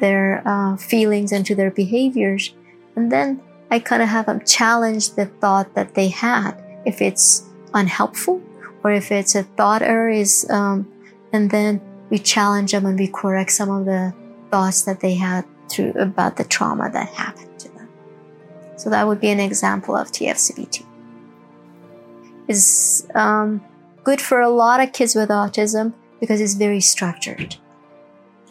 their 0.00 0.42
uh, 0.46 0.76
feelings 0.76 1.32
and 1.32 1.46
to 1.46 1.54
their 1.54 1.70
behaviors, 1.70 2.54
and 2.98 3.12
then 3.12 3.40
I 3.70 3.78
kind 3.78 4.02
of 4.02 4.08
have 4.08 4.26
them 4.26 4.44
challenge 4.44 5.12
the 5.12 5.26
thought 5.26 5.72
that 5.74 5.94
they 5.94 6.08
had, 6.08 6.60
if 6.84 7.00
it's 7.00 7.44
unhelpful 7.72 8.42
or 8.82 8.90
if 8.90 9.12
it's 9.12 9.36
a 9.36 9.44
thought 9.44 9.82
error 9.82 10.08
is, 10.08 10.44
um, 10.50 10.90
and 11.32 11.48
then 11.48 11.80
we 12.10 12.18
challenge 12.18 12.72
them 12.72 12.86
and 12.86 12.98
we 12.98 13.06
correct 13.06 13.52
some 13.52 13.70
of 13.70 13.84
the 13.84 14.12
thoughts 14.50 14.82
that 14.82 14.98
they 14.98 15.14
had 15.14 15.44
through 15.68 15.92
about 15.92 16.36
the 16.38 16.42
trauma 16.42 16.90
that 16.90 17.08
happened 17.10 17.56
to 17.60 17.68
them. 17.68 17.88
So 18.76 18.90
that 18.90 19.06
would 19.06 19.20
be 19.20 19.28
an 19.28 19.38
example 19.38 19.94
of 19.94 20.08
TFCBT. 20.08 20.84
Is 22.48 23.06
um, 23.14 23.64
good 24.02 24.20
for 24.20 24.40
a 24.40 24.50
lot 24.50 24.80
of 24.80 24.92
kids 24.92 25.14
with 25.14 25.28
autism 25.28 25.92
because 26.18 26.40
it's 26.40 26.54
very 26.54 26.80
structured. 26.80 27.54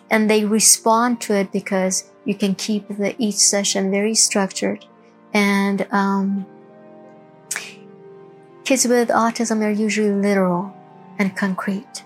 And 0.10 0.30
they 0.30 0.46
respond 0.46 1.20
to 1.22 1.34
it 1.34 1.52
because 1.52 2.10
you 2.28 2.36
can 2.36 2.54
keep 2.56 2.90
the 2.90 3.16
each 3.18 3.38
session 3.38 3.90
very 3.90 4.14
structured. 4.14 4.86
And 5.34 5.88
um, 5.92 6.46
kids 8.66 8.86
with 8.86 9.08
autism 9.08 9.64
are 9.64 9.72
usually 9.72 10.12
literal 10.12 10.76
and 11.18 11.36
concrete. 11.38 12.04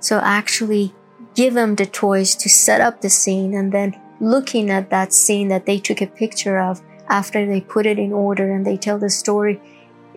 So 0.00 0.18
actually 0.18 0.92
give 1.36 1.54
them 1.54 1.76
the 1.76 1.86
toys 1.86 2.34
to 2.34 2.48
set 2.48 2.80
up 2.80 3.00
the 3.00 3.08
scene 3.08 3.54
and 3.54 3.70
then 3.70 3.98
looking 4.18 4.68
at 4.68 4.90
that 4.90 5.12
scene 5.12 5.46
that 5.48 5.64
they 5.64 5.78
took 5.78 6.02
a 6.02 6.08
picture 6.08 6.58
of 6.58 6.82
after 7.08 7.46
they 7.46 7.60
put 7.60 7.86
it 7.86 8.00
in 8.00 8.12
order 8.12 8.52
and 8.52 8.66
they 8.66 8.76
tell 8.76 8.98
the 8.98 9.10
story 9.10 9.60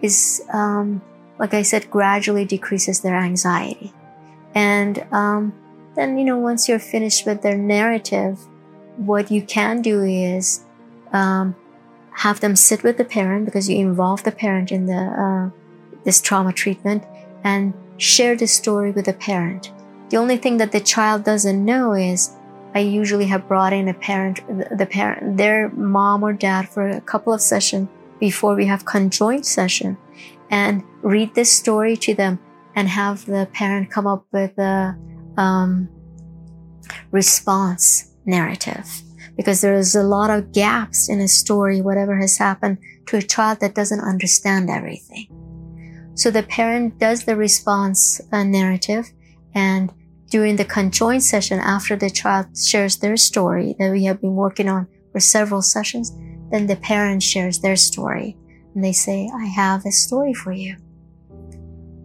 is, 0.02 0.44
um, 0.52 1.04
like 1.38 1.54
I 1.54 1.62
said, 1.62 1.92
gradually 1.92 2.46
decreases 2.46 3.02
their 3.02 3.16
anxiety. 3.16 3.94
And 4.56 5.06
um, 5.12 5.54
then, 5.96 6.18
you 6.18 6.26
know, 6.26 6.40
once 6.40 6.68
you're 6.68 6.80
finished 6.80 7.28
with 7.28 7.44
their 7.44 7.58
narrative, 7.58 8.40
what 8.98 9.32
you 9.32 9.42
can 9.42 9.82
do 9.82 10.04
is 10.04 10.66
um, 11.12 11.56
have 12.12 12.40
them 12.40 12.56
sit 12.56 12.84
with 12.84 12.98
the 12.98 13.06
parent 13.06 13.46
because 13.46 13.70
you 13.70 13.78
involve 13.78 14.24
the 14.24 14.32
parent 14.32 14.72
in 14.72 14.86
the 14.86 14.94
uh, 14.96 15.50
this 16.04 16.22
trauma 16.22 16.54
treatment 16.54 17.04
and 17.44 17.74
share 17.98 18.36
the 18.36 18.48
story 18.48 18.92
with 18.92 19.06
the 19.06 19.14
parent. 19.14 19.72
The 20.10 20.18
only 20.18 20.38
thing 20.38 20.58
that 20.58 20.72
the 20.72 20.80
child 20.80 21.24
doesn't 21.24 21.66
know 21.66 21.94
is 21.94 22.32
I 22.74 22.80
usually 22.80 23.26
have 23.26 23.48
brought 23.48 23.74
in 23.74 23.88
a 23.88 23.94
parent, 23.94 24.42
the 24.78 24.86
parent, 24.86 25.38
their 25.38 25.70
mom 25.70 26.24
or 26.24 26.34
dad 26.34 26.70
for 26.70 26.88
a 26.88 27.02
couple 27.02 27.34
of 27.34 27.42
sessions 27.42 27.90
before 28.20 28.56
we 28.56 28.66
have 28.66 28.86
conjoined 28.86 29.46
session 29.46 29.98
and 30.50 30.84
read 31.02 31.34
this 31.36 31.52
story 31.52 31.98
to 31.98 32.14
them 32.14 32.40
and 32.76 32.88
have 32.88 33.26
the 33.26 33.48
parent 33.54 33.90
come 33.90 34.06
up 34.06 34.26
with 34.32 34.58
a 34.60 34.96
um, 35.38 35.90
response 37.12 38.15
narrative 38.26 38.86
because 39.36 39.62
there's 39.62 39.96
a 39.96 40.04
lot 40.04 40.30
of 40.30 40.52
gaps 40.52 41.10
in 41.10 41.20
a 41.20 41.28
story, 41.28 41.82
whatever 41.82 42.20
has 42.20 42.38
happened 42.38 42.78
to 43.08 43.18
a 43.18 43.22
child 43.22 43.60
that 43.60 43.76
doesn't 43.76 44.00
understand 44.00 44.70
everything. 44.70 45.28
So 46.16 46.32
the 46.32 46.44
parent 46.44 46.98
does 47.00 47.26
the 47.26 47.36
response 47.36 48.22
uh, 48.32 48.44
narrative 48.44 49.12
and 49.54 49.92
during 50.30 50.56
the 50.56 50.66
conjoined 50.66 51.24
session 51.24 51.60
after 51.60 51.96
the 51.96 52.10
child 52.10 52.58
shares 52.58 52.98
their 52.98 53.18
story 53.18 53.76
that 53.80 53.92
we 53.92 54.06
have 54.06 54.22
been 54.22 54.36
working 54.36 54.70
on 54.70 54.88
for 55.12 55.20
several 55.20 55.62
sessions, 55.62 56.12
then 56.52 56.68
the 56.68 56.76
parent 56.78 57.22
shares 57.22 57.60
their 57.60 57.76
story 57.76 58.38
and 58.74 58.84
they 58.84 58.92
say, 58.92 59.30
I 59.34 59.46
have 59.46 59.86
a 59.86 59.92
story 59.92 60.34
for 60.34 60.52
you. 60.52 60.78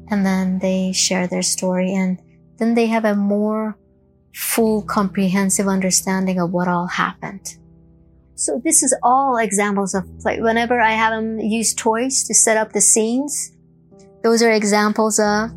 And 0.08 0.26
then 0.26 0.58
they 0.58 0.92
share 0.92 1.26
their 1.26 1.42
story 1.42 1.94
and 1.94 2.20
then 2.58 2.74
they 2.74 2.86
have 2.86 3.04
a 3.04 3.14
more 3.14 3.76
full 4.34 4.82
comprehensive 4.82 5.66
understanding 5.66 6.38
of 6.38 6.52
what 6.52 6.68
all 6.68 6.86
happened. 6.86 7.56
So 8.34 8.60
this 8.64 8.82
is 8.82 8.96
all 9.02 9.36
examples 9.36 9.94
of 9.94 10.04
play. 10.20 10.40
Whenever 10.40 10.80
I 10.80 10.92
have 10.92 11.12
them 11.12 11.38
use 11.38 11.74
toys 11.74 12.24
to 12.24 12.34
set 12.34 12.56
up 12.56 12.72
the 12.72 12.80
scenes, 12.80 13.52
those 14.22 14.42
are 14.42 14.50
examples 14.50 15.18
of 15.18 15.50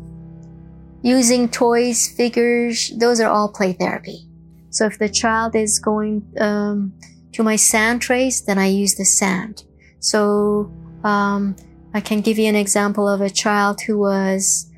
using 1.02 1.48
toys, 1.48 2.08
figures, 2.08 2.90
those 2.98 3.20
are 3.20 3.30
all 3.30 3.48
play 3.48 3.72
therapy. 3.72 4.26
So 4.70 4.86
if 4.86 4.98
the 4.98 5.08
child 5.08 5.54
is 5.54 5.78
going 5.78 6.26
um, 6.40 6.92
to 7.32 7.42
my 7.42 7.56
sand 7.56 8.02
trays, 8.02 8.44
then 8.44 8.58
I 8.58 8.66
use 8.66 8.96
the 8.96 9.04
sand. 9.04 9.64
So 10.00 10.72
um, 11.04 11.56
I 11.94 12.00
can 12.00 12.20
give 12.20 12.38
you 12.38 12.48
an 12.48 12.56
example 12.56 13.08
of 13.08 13.20
a 13.20 13.30
child 13.30 13.80
who 13.82 13.98
was 13.98 14.70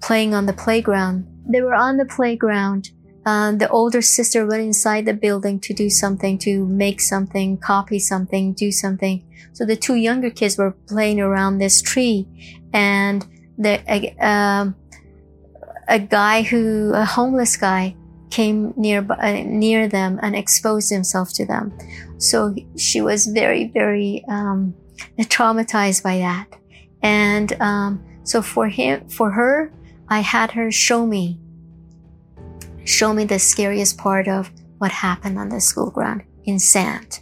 playing 0.00 0.32
on 0.32 0.46
the 0.46 0.52
playground. 0.52 1.26
They 1.46 1.60
were 1.60 1.74
on 1.74 1.96
the 1.96 2.06
playground. 2.06 2.90
Uh, 3.24 3.52
the 3.52 3.68
older 3.68 4.02
sister 4.02 4.46
went 4.46 4.62
inside 4.62 5.06
the 5.06 5.14
building 5.14 5.60
to 5.60 5.72
do 5.72 5.88
something, 5.88 6.38
to 6.38 6.66
make 6.66 7.00
something, 7.00 7.56
copy 7.56 7.98
something, 7.98 8.52
do 8.52 8.72
something. 8.72 9.24
So 9.52 9.64
the 9.64 9.76
two 9.76 9.94
younger 9.94 10.30
kids 10.30 10.58
were 10.58 10.72
playing 10.88 11.20
around 11.20 11.58
this 11.58 11.80
tree, 11.80 12.26
and 12.72 13.24
the 13.58 13.80
uh, 14.20 14.70
a 15.88 15.98
guy 15.98 16.42
who, 16.42 16.92
a 16.94 17.04
homeless 17.04 17.56
guy, 17.56 17.94
came 18.30 18.72
near 18.76 19.06
uh, 19.10 19.42
near 19.44 19.86
them 19.86 20.18
and 20.22 20.34
exposed 20.34 20.90
himself 20.90 21.32
to 21.34 21.46
them. 21.46 21.76
So 22.18 22.54
she 22.76 23.00
was 23.00 23.26
very, 23.26 23.68
very 23.68 24.24
um, 24.28 24.74
traumatized 25.20 26.02
by 26.02 26.18
that. 26.18 26.46
And 27.02 27.52
um, 27.60 28.02
so 28.24 28.40
for 28.42 28.68
him, 28.68 29.08
for 29.08 29.30
her, 29.30 29.72
I 30.08 30.20
had 30.20 30.52
her 30.52 30.70
show 30.70 31.06
me, 31.06 31.38
show 32.84 33.12
me 33.12 33.24
the 33.24 33.38
scariest 33.38 33.98
part 33.98 34.28
of 34.28 34.50
what 34.78 34.90
happened 34.90 35.38
on 35.38 35.48
the 35.48 35.60
school 35.60 35.90
ground 35.90 36.22
in 36.44 36.58
sand. 36.58 37.20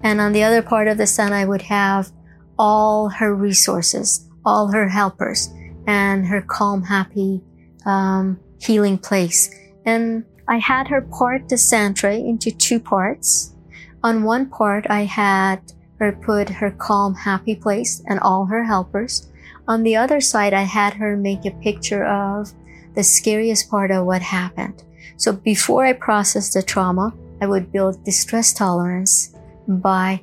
And 0.00 0.20
on 0.20 0.32
the 0.32 0.42
other 0.42 0.62
part 0.62 0.88
of 0.88 0.98
the 0.98 1.06
sand, 1.06 1.34
I 1.34 1.44
would 1.44 1.62
have 1.62 2.10
all 2.58 3.08
her 3.08 3.34
resources, 3.34 4.28
all 4.44 4.68
her 4.68 4.88
helpers, 4.88 5.48
and 5.86 6.26
her 6.26 6.42
calm, 6.42 6.82
happy 6.82 7.42
um, 7.86 8.38
healing 8.60 8.98
place. 8.98 9.54
And 9.84 10.24
I 10.48 10.58
had 10.58 10.88
her 10.88 11.02
part 11.02 11.48
the 11.48 11.58
sand 11.58 11.96
tray 11.96 12.18
into 12.18 12.50
two 12.50 12.80
parts. 12.80 13.54
On 14.02 14.24
one 14.24 14.46
part, 14.46 14.86
I 14.90 15.04
had 15.04 15.60
her 15.98 16.12
put 16.12 16.48
her 16.48 16.70
calm, 16.72 17.14
happy 17.14 17.54
place 17.54 18.02
and 18.06 18.18
all 18.20 18.46
her 18.46 18.64
helpers. 18.64 19.28
On 19.68 19.84
the 19.84 19.96
other 19.96 20.20
side, 20.20 20.52
I 20.52 20.62
had 20.62 20.94
her 20.94 21.16
make 21.16 21.44
a 21.44 21.52
picture 21.52 22.04
of 22.04 22.52
the 22.94 23.04
scariest 23.04 23.70
part 23.70 23.90
of 23.90 24.04
what 24.04 24.22
happened. 24.22 24.82
So 25.22 25.30
before 25.30 25.86
I 25.86 25.92
process 25.92 26.52
the 26.52 26.64
trauma, 26.64 27.14
I 27.40 27.46
would 27.46 27.70
build 27.70 28.02
distress 28.02 28.52
tolerance 28.52 29.32
by 29.68 30.20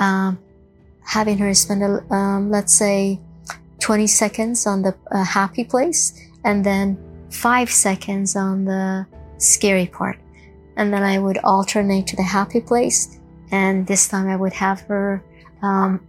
um, 0.00 0.40
having 1.04 1.38
her 1.38 1.54
spend, 1.54 1.84
a, 1.84 2.12
um, 2.12 2.50
let's 2.50 2.74
say, 2.74 3.20
20 3.78 4.08
seconds 4.08 4.66
on 4.66 4.82
the 4.82 4.92
uh, 5.12 5.22
happy 5.22 5.62
place 5.62 6.20
and 6.42 6.66
then 6.66 6.98
five 7.30 7.70
seconds 7.70 8.34
on 8.34 8.64
the 8.64 9.06
scary 9.38 9.86
part. 9.86 10.18
And 10.76 10.92
then 10.92 11.04
I 11.04 11.20
would 11.20 11.38
alternate 11.44 12.08
to 12.08 12.16
the 12.16 12.24
happy 12.24 12.60
place. 12.60 13.20
And 13.52 13.86
this 13.86 14.08
time 14.08 14.26
I 14.26 14.34
would 14.34 14.54
have 14.54 14.80
her, 14.88 15.22
um, 15.62 16.04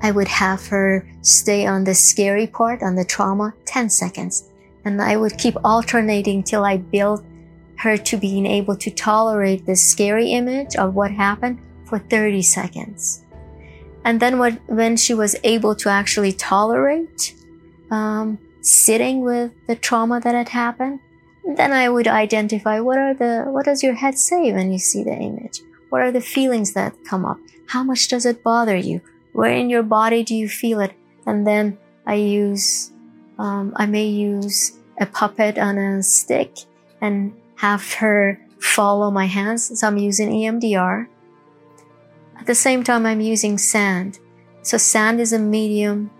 I 0.00 0.10
would 0.10 0.28
have 0.28 0.66
her 0.68 1.06
stay 1.20 1.66
on 1.66 1.84
the 1.84 1.94
scary 1.94 2.46
part, 2.46 2.82
on 2.82 2.94
the 2.94 3.04
trauma, 3.04 3.52
10 3.66 3.90
seconds. 3.90 4.49
And 4.84 5.00
I 5.00 5.16
would 5.16 5.38
keep 5.38 5.56
alternating 5.64 6.42
till 6.42 6.64
I 6.64 6.78
built 6.78 7.24
her 7.78 7.96
to 7.96 8.16
being 8.16 8.46
able 8.46 8.76
to 8.76 8.90
tolerate 8.90 9.66
this 9.66 9.82
scary 9.82 10.32
image 10.32 10.76
of 10.76 10.94
what 10.94 11.10
happened 11.10 11.60
for 11.86 11.98
30 11.98 12.42
seconds. 12.42 13.24
And 14.04 14.20
then 14.20 14.38
what, 14.38 14.58
when 14.66 14.96
she 14.96 15.14
was 15.14 15.36
able 15.44 15.74
to 15.76 15.88
actually 15.88 16.32
tolerate, 16.32 17.34
um, 17.90 18.38
sitting 18.62 19.22
with 19.22 19.52
the 19.66 19.76
trauma 19.76 20.20
that 20.20 20.34
had 20.34 20.50
happened, 20.50 21.00
then 21.56 21.72
I 21.72 21.88
would 21.88 22.06
identify 22.06 22.80
what 22.80 22.98
are 22.98 23.14
the, 23.14 23.44
what 23.48 23.64
does 23.64 23.82
your 23.82 23.94
head 23.94 24.18
say 24.18 24.52
when 24.52 24.72
you 24.72 24.78
see 24.78 25.02
the 25.02 25.14
image? 25.14 25.60
What 25.88 26.02
are 26.02 26.12
the 26.12 26.20
feelings 26.20 26.72
that 26.74 26.94
come 27.04 27.24
up? 27.24 27.38
How 27.66 27.82
much 27.82 28.08
does 28.08 28.26
it 28.26 28.42
bother 28.42 28.76
you? 28.76 29.00
Where 29.32 29.52
in 29.52 29.70
your 29.70 29.82
body 29.82 30.22
do 30.22 30.34
you 30.34 30.48
feel 30.48 30.80
it? 30.80 30.92
And 31.26 31.46
then 31.46 31.78
I 32.06 32.14
use, 32.14 32.92
um, 33.40 33.72
I 33.76 33.86
may 33.86 34.06
use 34.06 34.78
a 35.00 35.06
puppet 35.06 35.58
on 35.58 35.78
a 35.78 36.02
stick 36.02 36.58
and 37.00 37.32
have 37.56 37.94
her 37.94 38.38
follow 38.58 39.10
my 39.10 39.24
hands. 39.24 39.80
So 39.80 39.86
I'm 39.86 39.96
using 39.96 40.30
EMDR. 40.30 41.08
At 42.38 42.46
the 42.46 42.54
same 42.54 42.84
time, 42.84 43.06
I'm 43.06 43.22
using 43.22 43.56
sand. 43.56 44.18
So 44.62 44.76
sand 44.76 45.20
is 45.20 45.32
a 45.32 45.38
medium 45.38 46.10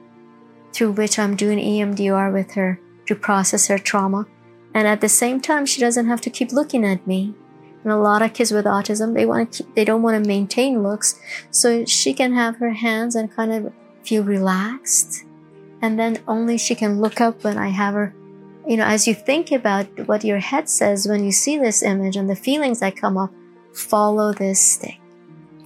through 0.72 0.92
which 0.92 1.18
I'm 1.18 1.36
doing 1.36 1.58
EMDR 1.58 2.32
with 2.32 2.52
her 2.52 2.80
to 3.06 3.14
process 3.14 3.66
her 3.66 3.78
trauma. 3.78 4.26
And 4.72 4.88
at 4.88 5.02
the 5.02 5.08
same 5.08 5.40
time, 5.40 5.66
she 5.66 5.80
doesn't 5.80 6.06
have 6.06 6.22
to 6.22 6.30
keep 6.30 6.52
looking 6.52 6.86
at 6.86 7.06
me. 7.06 7.34
And 7.82 7.92
a 7.92 7.98
lot 7.98 8.22
of 8.22 8.32
kids 8.32 8.50
with 8.50 8.64
autism, 8.64 9.14
they 9.14 9.26
want 9.26 9.52
to 9.52 9.62
keep, 9.62 9.74
they 9.74 9.84
don't 9.84 10.02
want 10.02 10.22
to 10.22 10.28
maintain 10.28 10.82
looks. 10.82 11.20
So 11.50 11.84
she 11.84 12.14
can 12.14 12.32
have 12.32 12.56
her 12.56 12.70
hands 12.70 13.14
and 13.14 13.34
kind 13.34 13.52
of 13.52 13.72
feel 14.04 14.22
relaxed. 14.22 15.24
And 15.82 15.98
then 15.98 16.18
only 16.28 16.58
she 16.58 16.74
can 16.74 17.00
look 17.00 17.20
up 17.20 17.42
when 17.44 17.58
I 17.58 17.68
have 17.68 17.94
her. 17.94 18.14
You 18.66 18.76
know, 18.76 18.84
as 18.84 19.08
you 19.08 19.14
think 19.14 19.50
about 19.50 19.86
what 20.06 20.24
your 20.24 20.38
head 20.38 20.68
says 20.68 21.08
when 21.08 21.24
you 21.24 21.32
see 21.32 21.58
this 21.58 21.82
image 21.82 22.16
and 22.16 22.28
the 22.28 22.36
feelings 22.36 22.80
that 22.80 22.96
come 22.96 23.16
up, 23.16 23.32
follow 23.72 24.32
this 24.32 24.60
stick, 24.60 25.00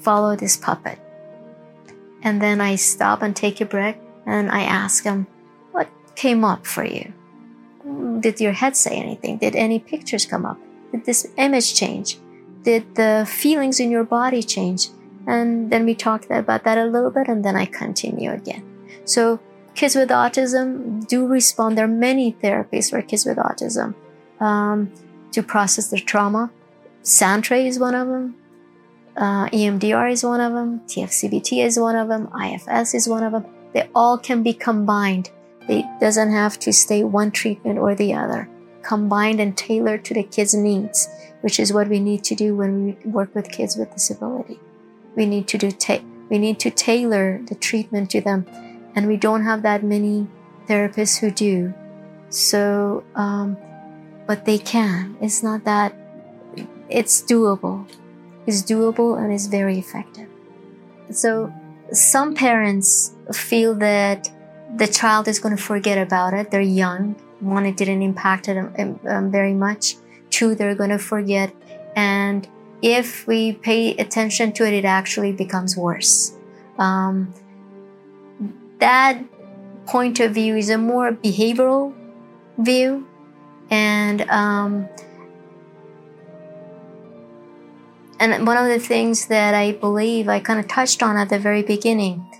follow 0.00 0.36
this 0.36 0.56
puppet. 0.56 0.98
And 2.22 2.40
then 2.40 2.60
I 2.60 2.76
stop 2.76 3.22
and 3.22 3.34
take 3.34 3.60
a 3.60 3.64
breath 3.64 3.98
and 4.24 4.50
I 4.50 4.62
ask 4.62 5.04
him, 5.04 5.26
What 5.72 5.88
came 6.14 6.44
up 6.44 6.66
for 6.66 6.84
you? 6.84 7.12
Did 8.20 8.40
your 8.40 8.52
head 8.52 8.76
say 8.76 8.96
anything? 8.96 9.38
Did 9.38 9.56
any 9.56 9.78
pictures 9.78 10.24
come 10.24 10.46
up? 10.46 10.58
Did 10.92 11.04
this 11.04 11.28
image 11.36 11.74
change? 11.74 12.18
Did 12.62 12.94
the 12.94 13.26
feelings 13.28 13.78
in 13.80 13.90
your 13.90 14.04
body 14.04 14.42
change? 14.42 14.88
And 15.26 15.70
then 15.70 15.84
we 15.84 15.94
talked 15.94 16.30
about 16.30 16.64
that 16.64 16.78
a 16.78 16.84
little 16.84 17.10
bit 17.10 17.28
and 17.28 17.44
then 17.44 17.56
I 17.56 17.66
continue 17.66 18.30
again. 18.30 18.64
So 19.04 19.40
kids 19.74 19.94
with 19.96 20.08
autism 20.10 21.06
do 21.06 21.26
respond. 21.26 21.76
There 21.76 21.84
are 21.84 21.88
many 21.88 22.32
therapies 22.32 22.90
for 22.90 23.02
kids 23.02 23.24
with 23.24 23.38
autism. 23.38 23.94
um, 24.40 24.92
to 25.32 25.42
process 25.42 25.88
their 25.90 26.00
trauma. 26.00 26.50
sand 27.02 27.44
tray 27.44 27.66
is 27.66 27.78
one 27.78 27.94
of 27.94 28.08
them. 28.08 28.36
Uh, 29.16 29.46
EMDR 29.48 30.10
is 30.12 30.24
one 30.24 30.40
of 30.40 30.52
them. 30.52 30.80
TFCBT 30.86 31.64
is 31.64 31.78
one 31.78 31.96
of 31.96 32.08
them. 32.08 32.28
IFS 32.34 32.94
is 32.94 33.08
one 33.08 33.22
of 33.22 33.32
them. 33.32 33.44
They 33.72 33.88
all 33.94 34.16
can 34.16 34.42
be 34.42 34.54
combined. 34.54 35.30
It 35.68 35.84
doesn't 36.00 36.30
have 36.30 36.58
to 36.60 36.72
stay 36.72 37.02
one 37.04 37.30
treatment 37.30 37.78
or 37.78 37.94
the 37.94 38.14
other. 38.14 38.48
Combined 38.82 39.40
and 39.40 39.56
tailored 39.56 40.04
to 40.06 40.14
the 40.14 40.22
kid's 40.22 40.54
needs, 40.54 41.08
which 41.40 41.58
is 41.58 41.72
what 41.72 41.88
we 41.88 42.00
need 42.00 42.22
to 42.24 42.34
do 42.34 42.54
when 42.54 42.84
we 42.84 43.10
work 43.10 43.34
with 43.34 43.50
kids 43.50 43.76
with 43.76 43.92
disability. 43.92 44.60
We 45.16 45.26
need 45.26 45.48
to 45.48 45.58
do 45.58 45.70
ta- 45.70 46.02
we 46.30 46.38
need 46.38 46.58
to 46.60 46.70
tailor 46.70 47.40
the 47.48 47.54
treatment 47.54 48.10
to 48.10 48.20
them, 48.20 48.46
and 48.94 49.06
we 49.06 49.16
don't 49.16 49.42
have 49.42 49.62
that 49.62 49.82
many 49.82 50.26
therapists 50.66 51.18
who 51.18 51.30
do. 51.30 51.74
So, 52.28 53.04
um, 53.14 53.56
but 54.26 54.44
they 54.44 54.58
can. 54.58 55.16
It's 55.20 55.42
not 55.42 55.64
that. 55.64 55.94
It's 56.88 57.22
doable. 57.22 57.86
It's 58.46 58.62
doable 58.62 59.18
and 59.18 59.32
it's 59.32 59.46
very 59.46 59.78
effective. 59.78 60.28
So, 61.10 61.52
some 61.92 62.34
parents 62.34 63.14
feel 63.32 63.74
that 63.76 64.30
the 64.76 64.86
child 64.86 65.28
is 65.28 65.38
going 65.38 65.56
to 65.56 65.62
forget 65.62 65.98
about 65.98 66.34
it. 66.34 66.50
They're 66.50 66.60
young. 66.60 67.14
One, 67.40 67.66
it 67.66 67.76
didn't 67.76 68.02
impact 68.02 68.46
them 68.46 68.74
um, 68.78 69.00
um, 69.06 69.30
very 69.30 69.54
much. 69.54 69.96
Two, 70.30 70.54
they're 70.54 70.74
going 70.74 70.90
to 70.90 70.98
forget. 70.98 71.54
And 71.94 72.48
if 72.82 73.26
we 73.26 73.52
pay 73.52 73.96
attention 73.96 74.52
to 74.52 74.66
it, 74.66 74.72
it 74.72 74.84
actually 74.84 75.32
becomes 75.32 75.76
worse. 75.76 76.36
Um, 76.78 77.32
that 78.84 79.18
point 79.86 80.20
of 80.20 80.32
view 80.32 80.56
is 80.56 80.68
a 80.68 80.76
more 80.76 81.10
behavioral 81.10 81.94
view. 82.58 83.08
And, 83.70 84.20
um, 84.28 84.88
and 88.20 88.46
one 88.46 88.58
of 88.58 88.66
the 88.66 88.78
things 88.78 89.28
that 89.28 89.54
I 89.54 89.72
believe 89.72 90.28
I 90.28 90.38
kind 90.40 90.60
of 90.60 90.68
touched 90.68 91.02
on 91.02 91.16
at 91.16 91.30
the 91.30 91.38
very 91.38 91.62
beginning 91.62 92.30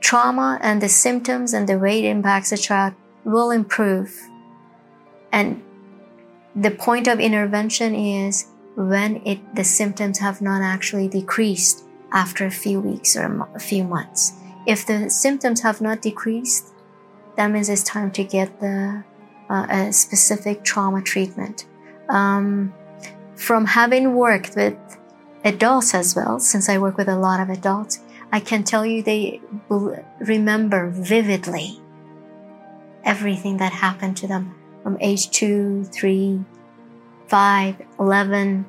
trauma 0.00 0.58
and 0.60 0.82
the 0.82 0.90
symptoms 0.90 1.54
and 1.54 1.66
the 1.66 1.78
way 1.78 2.04
it 2.04 2.08
impacts 2.08 2.52
a 2.52 2.58
child 2.58 2.92
will 3.24 3.50
improve. 3.50 4.12
And 5.32 5.62
the 6.54 6.70
point 6.70 7.06
of 7.08 7.18
intervention 7.18 7.94
is 7.94 8.46
when 8.76 9.22
it, 9.24 9.38
the 9.54 9.64
symptoms 9.64 10.18
have 10.18 10.42
not 10.42 10.60
actually 10.60 11.08
decreased 11.08 11.84
after 12.12 12.44
a 12.44 12.50
few 12.50 12.78
weeks 12.78 13.16
or 13.16 13.48
a 13.54 13.60
few 13.60 13.84
months. 13.84 14.34
If 14.66 14.86
the 14.86 15.10
symptoms 15.10 15.60
have 15.62 15.80
not 15.80 16.02
decreased, 16.02 16.72
that 17.36 17.50
means 17.50 17.68
it's 17.68 17.82
time 17.82 18.10
to 18.12 18.24
get 18.24 18.60
the 18.60 19.04
uh, 19.50 19.66
a 19.68 19.92
specific 19.92 20.64
trauma 20.64 21.02
treatment. 21.02 21.66
Um, 22.08 22.72
from 23.34 23.66
having 23.66 24.14
worked 24.14 24.56
with 24.56 24.76
adults 25.44 25.94
as 25.94 26.14
well, 26.14 26.38
since 26.38 26.68
I 26.68 26.78
work 26.78 26.96
with 26.96 27.08
a 27.08 27.16
lot 27.16 27.40
of 27.40 27.50
adults, 27.50 28.00
I 28.30 28.40
can 28.40 28.64
tell 28.64 28.86
you 28.86 29.02
they 29.02 29.40
remember 30.20 30.88
vividly 30.90 31.80
everything 33.04 33.58
that 33.58 33.72
happened 33.72 34.16
to 34.18 34.26
them 34.26 34.54
from 34.82 34.96
age 35.00 35.30
2, 35.30 35.84
3, 35.84 36.44
5, 37.26 37.82
11. 37.98 38.66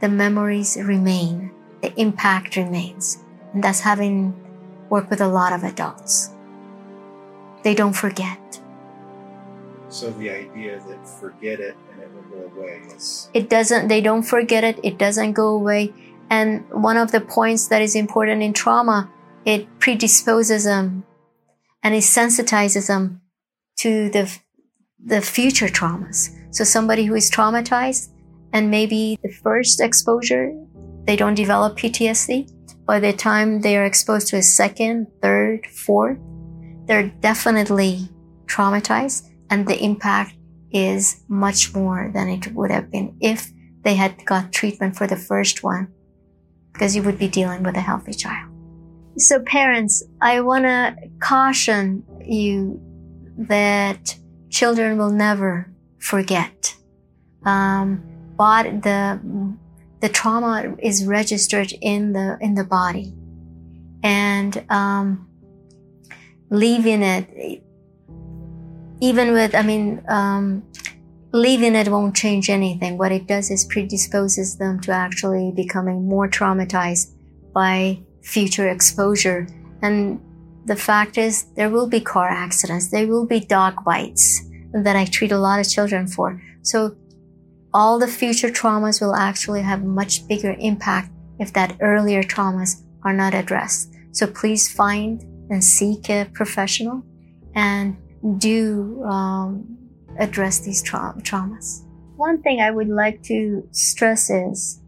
The 0.00 0.08
memories 0.08 0.76
remain, 0.80 1.50
the 1.82 1.92
impact 2.00 2.56
remains. 2.56 3.18
And 3.52 3.64
that's 3.64 3.80
having 3.80 4.34
worked 4.90 5.10
with 5.10 5.20
a 5.20 5.28
lot 5.28 5.52
of 5.52 5.64
adults. 5.64 6.30
They 7.62 7.74
don't 7.74 7.92
forget. 7.92 8.60
So 9.88 10.10
the 10.10 10.30
idea 10.30 10.80
that 10.88 11.08
forget 11.08 11.60
it 11.60 11.76
and 11.92 12.02
it 12.02 12.10
will 12.12 12.22
go 12.22 12.56
away 12.56 12.82
is. 12.94 13.30
It 13.34 13.48
doesn't, 13.48 13.88
they 13.88 14.00
don't 14.00 14.22
forget 14.22 14.64
it, 14.64 14.78
it 14.82 14.98
doesn't 14.98 15.32
go 15.32 15.48
away 15.48 15.92
and 16.30 16.68
one 16.70 16.96
of 16.96 17.12
the 17.12 17.20
points 17.20 17.68
that 17.68 17.82
is 17.82 17.94
important 17.94 18.42
in 18.42 18.52
trauma, 18.52 19.10
it 19.44 19.66
predisposes 19.78 20.64
them 20.64 21.04
and 21.82 21.94
it 21.94 22.02
sensitizes 22.02 22.88
them 22.88 23.20
to 23.78 24.10
the, 24.10 24.36
the 25.04 25.20
future 25.20 25.68
traumas. 25.68 26.30
So 26.50 26.64
somebody 26.64 27.04
who 27.04 27.14
is 27.14 27.30
traumatized 27.30 28.10
and 28.52 28.70
maybe 28.70 29.18
the 29.22 29.30
first 29.30 29.80
exposure, 29.80 30.52
they 31.04 31.14
don't 31.16 31.34
develop 31.34 31.78
PTSD. 31.78 32.50
By 32.86 33.00
the 33.00 33.12
time 33.12 33.60
they 33.60 33.76
are 33.76 33.84
exposed 33.84 34.28
to 34.28 34.36
a 34.36 34.42
second, 34.42 35.08
third, 35.20 35.66
fourth, 35.66 36.18
they're 36.86 37.08
definitely 37.20 38.08
traumatized 38.46 39.28
and 39.50 39.66
the 39.66 39.82
impact 39.82 40.34
is 40.70 41.22
much 41.28 41.74
more 41.74 42.10
than 42.14 42.28
it 42.28 42.52
would 42.52 42.70
have 42.70 42.90
been 42.90 43.16
if 43.20 43.50
they 43.82 43.94
had 43.94 44.24
got 44.24 44.52
treatment 44.52 44.96
for 44.96 45.06
the 45.06 45.16
first 45.16 45.62
one 45.62 45.88
because 46.72 46.94
you 46.94 47.02
would 47.02 47.18
be 47.18 47.28
dealing 47.28 47.62
with 47.62 47.76
a 47.76 47.80
healthy 47.80 48.12
child. 48.12 48.52
So 49.18 49.40
parents, 49.40 50.04
I 50.20 50.40
want 50.40 50.64
to 50.64 50.94
caution 51.20 52.04
you 52.24 52.80
that 53.48 54.16
children 54.50 54.98
will 54.98 55.10
never 55.10 55.72
forget. 55.98 56.76
Um, 57.44 58.02
but 58.36 58.82
the 58.82 59.18
the 60.06 60.12
trauma 60.12 60.76
is 60.78 61.04
registered 61.04 61.72
in 61.80 62.12
the 62.12 62.38
in 62.40 62.54
the 62.54 62.62
body, 62.62 63.12
and 64.04 64.64
um, 64.70 65.28
leaving 66.48 67.02
it, 67.02 67.24
even 69.00 69.32
with 69.32 69.52
I 69.56 69.62
mean, 69.62 70.04
um, 70.08 70.62
leaving 71.32 71.74
it 71.74 71.88
won't 71.88 72.14
change 72.14 72.48
anything. 72.48 72.98
What 72.98 73.10
it 73.10 73.26
does 73.26 73.50
is 73.50 73.64
predisposes 73.64 74.58
them 74.58 74.78
to 74.82 74.92
actually 74.92 75.52
becoming 75.56 76.06
more 76.06 76.28
traumatized 76.28 77.06
by 77.52 77.98
future 78.22 78.68
exposure. 78.68 79.48
And 79.82 80.20
the 80.66 80.76
fact 80.76 81.18
is, 81.18 81.46
there 81.56 81.70
will 81.70 81.88
be 81.88 82.00
car 82.00 82.28
accidents, 82.28 82.90
there 82.90 83.08
will 83.08 83.26
be 83.26 83.40
dog 83.40 83.84
bites 83.84 84.24
that 84.72 84.94
I 84.94 85.04
treat 85.04 85.32
a 85.32 85.38
lot 85.38 85.58
of 85.58 85.68
children 85.68 86.06
for. 86.06 86.40
So 86.62 86.94
all 87.76 87.98
the 87.98 88.08
future 88.08 88.48
traumas 88.48 89.02
will 89.02 89.14
actually 89.14 89.60
have 89.60 89.84
much 89.84 90.26
bigger 90.26 90.56
impact 90.60 91.10
if 91.38 91.52
that 91.52 91.76
earlier 91.82 92.22
traumas 92.22 92.82
are 93.02 93.12
not 93.12 93.34
addressed. 93.34 93.92
So 94.12 94.26
please 94.26 94.72
find 94.72 95.20
and 95.50 95.62
seek 95.62 96.08
a 96.08 96.24
professional 96.32 97.04
and 97.54 97.94
do 98.38 99.04
um, 99.04 99.76
address 100.18 100.60
these 100.60 100.82
tra- 100.82 101.14
traumas. 101.18 101.84
One 102.16 102.40
thing 102.40 102.62
I 102.62 102.70
would 102.70 102.88
like 102.88 103.22
to 103.24 103.68
stress 103.72 104.30
is 104.30 104.80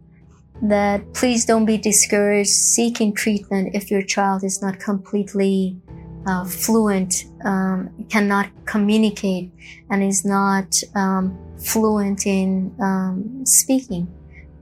that 0.63 1.13
please 1.13 1.45
don't 1.45 1.67
be 1.67 1.77
discouraged 1.77 2.49
seeking 2.49 3.13
treatment 3.13 3.75
if 3.75 3.91
your 3.91 4.01
child 4.01 4.43
is 4.43 4.63
not 4.63 4.79
completely 4.79 5.79
uh, 6.25 6.43
fluent, 6.43 7.25
um, 7.45 7.91
cannot 8.09 8.49
communicate, 8.65 9.51
and 9.91 10.03
is 10.03 10.25
not 10.25 10.81
um, 10.95 11.37
fluent 11.59 12.25
in 12.25 12.75
um, 12.81 13.45
speaking, 13.45 14.07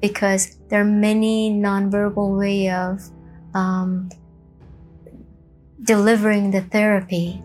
because 0.01 0.57
there 0.69 0.81
are 0.81 0.85
many 0.85 1.51
nonverbal 1.51 2.37
way 2.37 2.69
of 2.69 3.01
um, 3.53 4.09
delivering 5.83 6.51
the 6.51 6.61
therapy. 6.61 7.41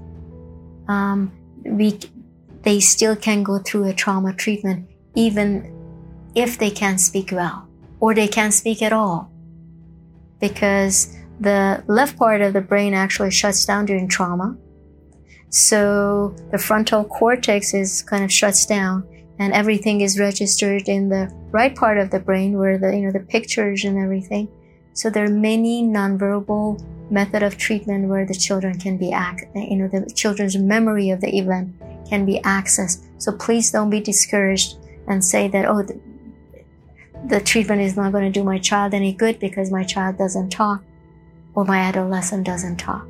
Um, 0.88 1.32
we 1.64 1.98
they 2.62 2.80
still 2.80 3.16
can 3.16 3.42
go 3.42 3.58
through 3.58 3.88
a 3.88 3.92
trauma 3.92 4.32
treatment 4.32 4.88
even 5.14 5.72
if 6.34 6.58
they 6.58 6.70
can't 6.70 7.00
speak 7.00 7.30
well 7.32 7.68
or 8.00 8.14
they 8.14 8.28
can't 8.28 8.54
speak 8.54 8.82
at 8.82 8.92
all 8.92 9.30
because 10.40 11.16
the 11.40 11.82
left 11.86 12.16
part 12.16 12.40
of 12.40 12.52
the 12.52 12.60
brain 12.60 12.94
actually 12.94 13.30
shuts 13.30 13.64
down 13.64 13.84
during 13.84 14.08
trauma 14.08 14.56
so 15.50 16.34
the 16.50 16.58
frontal 16.58 17.04
cortex 17.04 17.74
is 17.74 18.02
kind 18.02 18.24
of 18.24 18.32
shuts 18.32 18.64
down 18.64 19.06
and 19.42 19.52
everything 19.52 20.00
is 20.00 20.18
registered 20.18 20.88
in 20.88 21.08
the 21.08 21.32
right 21.50 21.74
part 21.74 21.98
of 21.98 22.10
the 22.10 22.20
brain 22.20 22.58
where 22.58 22.78
the 22.78 22.94
you 22.96 23.02
know 23.04 23.12
the 23.12 23.26
pictures 23.36 23.84
and 23.84 23.98
everything 23.98 24.48
so 24.94 25.10
there 25.10 25.24
are 25.24 25.36
many 25.50 25.82
nonverbal 25.82 26.80
method 27.10 27.42
of 27.42 27.56
treatment 27.58 28.08
where 28.08 28.26
the 28.26 28.34
children 28.34 28.78
can 28.78 28.96
be 28.96 29.12
act 29.12 29.44
you 29.54 29.76
know 29.76 29.88
the 29.88 30.04
children's 30.14 30.56
memory 30.56 31.10
of 31.10 31.20
the 31.20 31.32
event 31.38 31.74
can 32.12 32.26
be 32.26 32.38
accessed. 32.40 33.06
So 33.16 33.32
please 33.32 33.70
don't 33.70 33.88
be 33.88 34.00
discouraged 34.00 34.76
and 35.08 35.24
say 35.24 35.48
that, 35.48 35.64
oh, 35.64 35.82
the, 35.82 35.98
the 37.26 37.40
treatment 37.40 37.80
is 37.80 37.96
not 37.96 38.12
going 38.12 38.30
to 38.30 38.38
do 38.38 38.44
my 38.44 38.58
child 38.58 38.92
any 38.92 39.14
good 39.14 39.38
because 39.38 39.70
my 39.70 39.82
child 39.82 40.18
doesn't 40.18 40.50
talk 40.50 40.82
or 41.54 41.64
my 41.64 41.78
adolescent 41.78 42.44
doesn't 42.44 42.76
talk. 42.76 43.08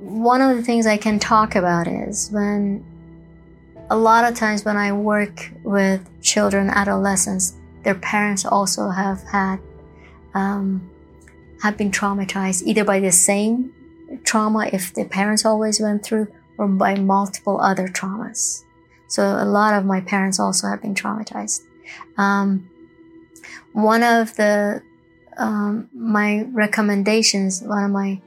One 0.00 0.40
of 0.40 0.56
the 0.56 0.62
things 0.62 0.86
I 0.86 0.96
can 0.96 1.18
talk 1.18 1.54
about 1.54 1.86
is 1.86 2.30
when 2.30 2.84
a 3.90 3.96
lot 3.96 4.24
of 4.24 4.34
times 4.34 4.64
when 4.64 4.76
I 4.76 4.92
work 4.92 5.50
with 5.62 6.08
children, 6.22 6.70
adolescents, 6.70 7.54
their 7.82 7.94
parents 7.94 8.44
also 8.44 8.88
have 8.88 9.22
had 9.24 9.58
um, 10.34 10.90
have 11.62 11.76
been 11.76 11.90
traumatized 11.90 12.62
either 12.64 12.84
by 12.84 13.00
the 13.00 13.12
same 13.12 13.72
trauma 14.24 14.70
if 14.72 14.94
the 14.94 15.04
parents 15.04 15.44
always 15.44 15.80
went 15.80 16.02
through 16.04 16.28
or 16.56 16.68
by 16.68 16.94
multiple 16.94 17.60
other 17.60 17.88
traumas. 17.88 18.64
So 19.08 19.24
a 19.24 19.44
lot 19.44 19.74
of 19.74 19.84
my 19.84 20.00
parents 20.00 20.38
also 20.38 20.68
have 20.68 20.82
been 20.82 20.94
traumatized. 20.94 21.62
Um, 22.16 22.70
one 23.72 24.02
of 24.02 24.36
the 24.36 24.82
um, 25.36 25.88
my 25.92 26.42
recommendations, 26.52 27.62
one 27.62 27.84
of 27.84 27.90
my 27.90 28.20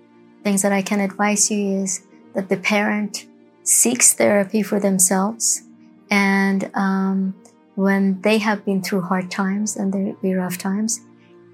things 0.43 0.61
that 0.61 0.71
I 0.71 0.81
can 0.81 0.99
advise 0.99 1.49
you 1.49 1.83
is 1.83 2.03
that 2.33 2.49
the 2.49 2.57
parent 2.57 3.25
seeks 3.63 4.13
therapy 4.13 4.61
for 4.61 4.79
themselves, 4.79 5.63
and 6.11 6.69
um, 6.73 7.33
when 7.75 8.21
they 8.21 8.37
have 8.39 8.65
been 8.65 8.81
through 8.81 9.01
hard 9.01 9.31
times 9.31 9.77
and 9.77 9.93
there 9.93 10.13
be 10.21 10.33
rough 10.33 10.57
times, 10.57 11.01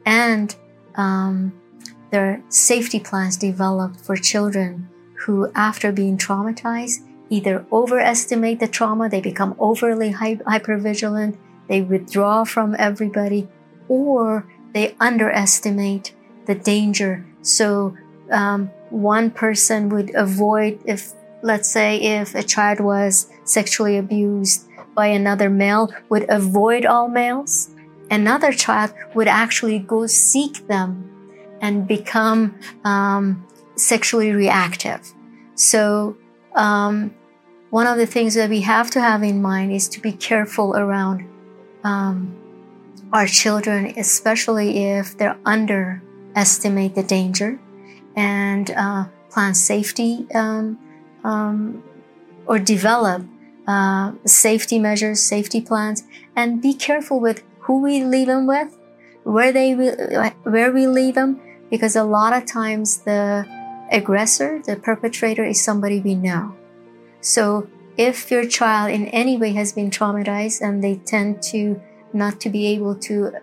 and 0.05 0.55
um, 0.95 1.53
there 2.11 2.25
are 2.25 2.41
safety 2.49 2.99
plans 2.99 3.37
developed 3.37 3.99
for 4.01 4.15
children 4.15 4.89
who, 5.19 5.51
after 5.53 5.91
being 5.91 6.17
traumatized, 6.17 7.05
either 7.29 7.65
overestimate 7.71 8.59
the 8.59 8.67
trauma, 8.67 9.07
they 9.07 9.21
become 9.21 9.55
overly 9.59 10.11
hypervigilant, 10.11 11.37
they 11.67 11.81
withdraw 11.81 12.43
from 12.43 12.75
everybody, 12.79 13.47
or 13.87 14.45
they 14.73 14.95
underestimate 14.99 16.15
the 16.45 16.55
danger. 16.55 17.25
So 17.41 17.95
um, 18.31 18.71
one 18.89 19.31
person 19.31 19.89
would 19.89 20.13
avoid 20.15 20.81
if, 20.85 21.13
let's 21.41 21.69
say, 21.69 21.97
if 21.97 22.35
a 22.35 22.43
child 22.43 22.79
was 22.79 23.31
sexually 23.43 23.97
abused 23.97 24.67
by 24.95 25.07
another 25.07 25.49
male, 25.49 25.93
would 26.09 26.25
avoid 26.29 26.85
all 26.85 27.07
males. 27.07 27.69
Another 28.11 28.51
child 28.51 28.93
would 29.13 29.27
actually 29.27 29.79
go 29.79 30.07
seek 30.07 30.67
them 30.67 31.05
and 31.61 31.87
become 31.87 32.57
um, 32.83 33.45
sexually 33.75 34.31
reactive. 34.31 35.13
So 35.55 36.17
um, 36.55 37.13
one 37.69 37.85
of 37.85 37.97
the 37.97 38.07
things 38.07 38.33
that 38.33 38.49
we 38.49 38.61
have 38.61 38.89
to 38.91 39.01
have 39.01 39.23
in 39.23 39.41
mind 39.41 39.71
is 39.71 39.87
to 39.89 39.99
be 39.99 40.11
careful 40.11 40.75
around 40.75 41.27
um, 41.83 42.35
our 43.13 43.27
children, 43.27 43.93
especially 43.97 44.85
if 44.85 45.17
they 45.17 45.31
underestimate 45.45 46.95
the 46.95 47.03
danger 47.03 47.59
and 48.15 48.71
uh, 48.71 49.05
plan 49.29 49.53
safety 49.53 50.27
um, 50.35 50.77
um, 51.23 51.83
or 52.45 52.59
develop 52.59 53.23
uh, 53.67 54.13
safety 54.25 54.79
measures, 54.79 55.21
safety 55.21 55.61
plans, 55.61 56.03
and 56.35 56.61
be 56.61 56.73
careful 56.73 57.19
with 57.19 57.43
who 57.59 57.81
we 57.81 58.03
leave 58.03 58.27
them 58.27 58.47
with, 58.47 58.77
where 59.23 59.51
they 59.51 59.73
where 59.73 60.71
we 60.71 60.87
leave 60.87 61.15
them, 61.15 61.39
because 61.69 61.95
a 61.95 62.03
lot 62.03 62.33
of 62.33 62.45
times 62.45 62.99
the 62.99 63.45
aggressor, 63.91 64.61
the 64.65 64.75
perpetrator, 64.75 65.43
is 65.43 65.63
somebody 65.63 65.99
we 65.99 66.15
know. 66.15 66.55
So 67.21 67.67
if 67.97 68.31
your 68.31 68.47
child 68.47 68.91
in 68.91 69.07
any 69.07 69.37
way 69.37 69.51
has 69.53 69.73
been 69.73 69.91
traumatized 69.91 70.61
and 70.61 70.83
they 70.83 70.95
tend 70.95 71.43
to 71.43 71.79
not 72.13 72.39
to 72.41 72.49
be 72.49 72.67
able 72.67 72.95
to 72.95 73.33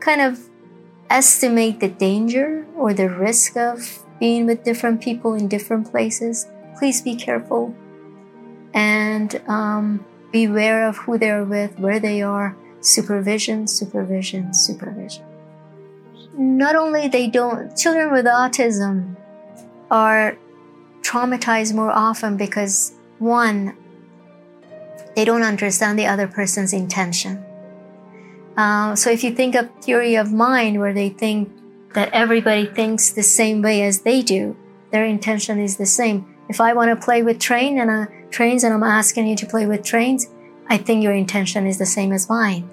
kind 0.00 0.20
of 0.20 0.47
estimate 1.10 1.80
the 1.80 1.88
danger 1.88 2.66
or 2.76 2.92
the 2.92 3.08
risk 3.08 3.56
of 3.56 4.04
being 4.20 4.46
with 4.46 4.64
different 4.64 5.00
people 5.00 5.34
in 5.34 5.48
different 5.48 5.90
places, 5.90 6.46
please 6.78 7.02
be 7.02 7.14
careful 7.14 7.74
and 8.74 9.40
um, 9.48 10.04
beware 10.32 10.88
of 10.88 10.96
who 10.98 11.18
they're 11.18 11.44
with, 11.44 11.78
where 11.78 12.00
they 12.00 12.22
are. 12.22 12.56
Supervision, 12.80 13.66
supervision, 13.66 14.54
supervision. 14.54 15.24
Not 16.36 16.76
only 16.76 17.08
they 17.08 17.26
don't, 17.26 17.76
children 17.76 18.12
with 18.12 18.24
autism 18.26 19.16
are 19.90 20.38
traumatized 21.00 21.74
more 21.74 21.90
often 21.90 22.36
because 22.36 22.92
one, 23.18 23.76
they 25.16 25.24
don't 25.24 25.42
understand 25.42 25.98
the 25.98 26.06
other 26.06 26.28
person's 26.28 26.72
intention. 26.72 27.44
Uh, 28.58 28.96
so 28.96 29.08
if 29.08 29.22
you 29.22 29.32
think 29.32 29.54
of 29.54 29.70
theory 29.80 30.16
of 30.16 30.32
mind, 30.32 30.80
where 30.80 30.92
they 30.92 31.10
think 31.10 31.48
that 31.94 32.10
everybody 32.12 32.66
thinks 32.66 33.10
the 33.10 33.22
same 33.22 33.62
way 33.62 33.82
as 33.82 34.00
they 34.00 34.20
do, 34.20 34.56
their 34.90 35.04
intention 35.04 35.60
is 35.60 35.76
the 35.76 35.86
same. 35.86 36.26
If 36.48 36.60
I 36.60 36.72
want 36.72 36.90
to 36.90 37.04
play 37.04 37.22
with 37.22 37.38
train 37.38 37.78
and 37.78 37.88
uh, 37.88 38.06
trains, 38.30 38.64
and 38.64 38.74
I'm 38.74 38.82
asking 38.82 39.28
you 39.28 39.36
to 39.36 39.46
play 39.46 39.66
with 39.66 39.84
trains, 39.84 40.26
I 40.66 40.76
think 40.76 41.04
your 41.04 41.14
intention 41.14 41.68
is 41.68 41.78
the 41.78 41.86
same 41.86 42.10
as 42.10 42.28
mine. 42.28 42.68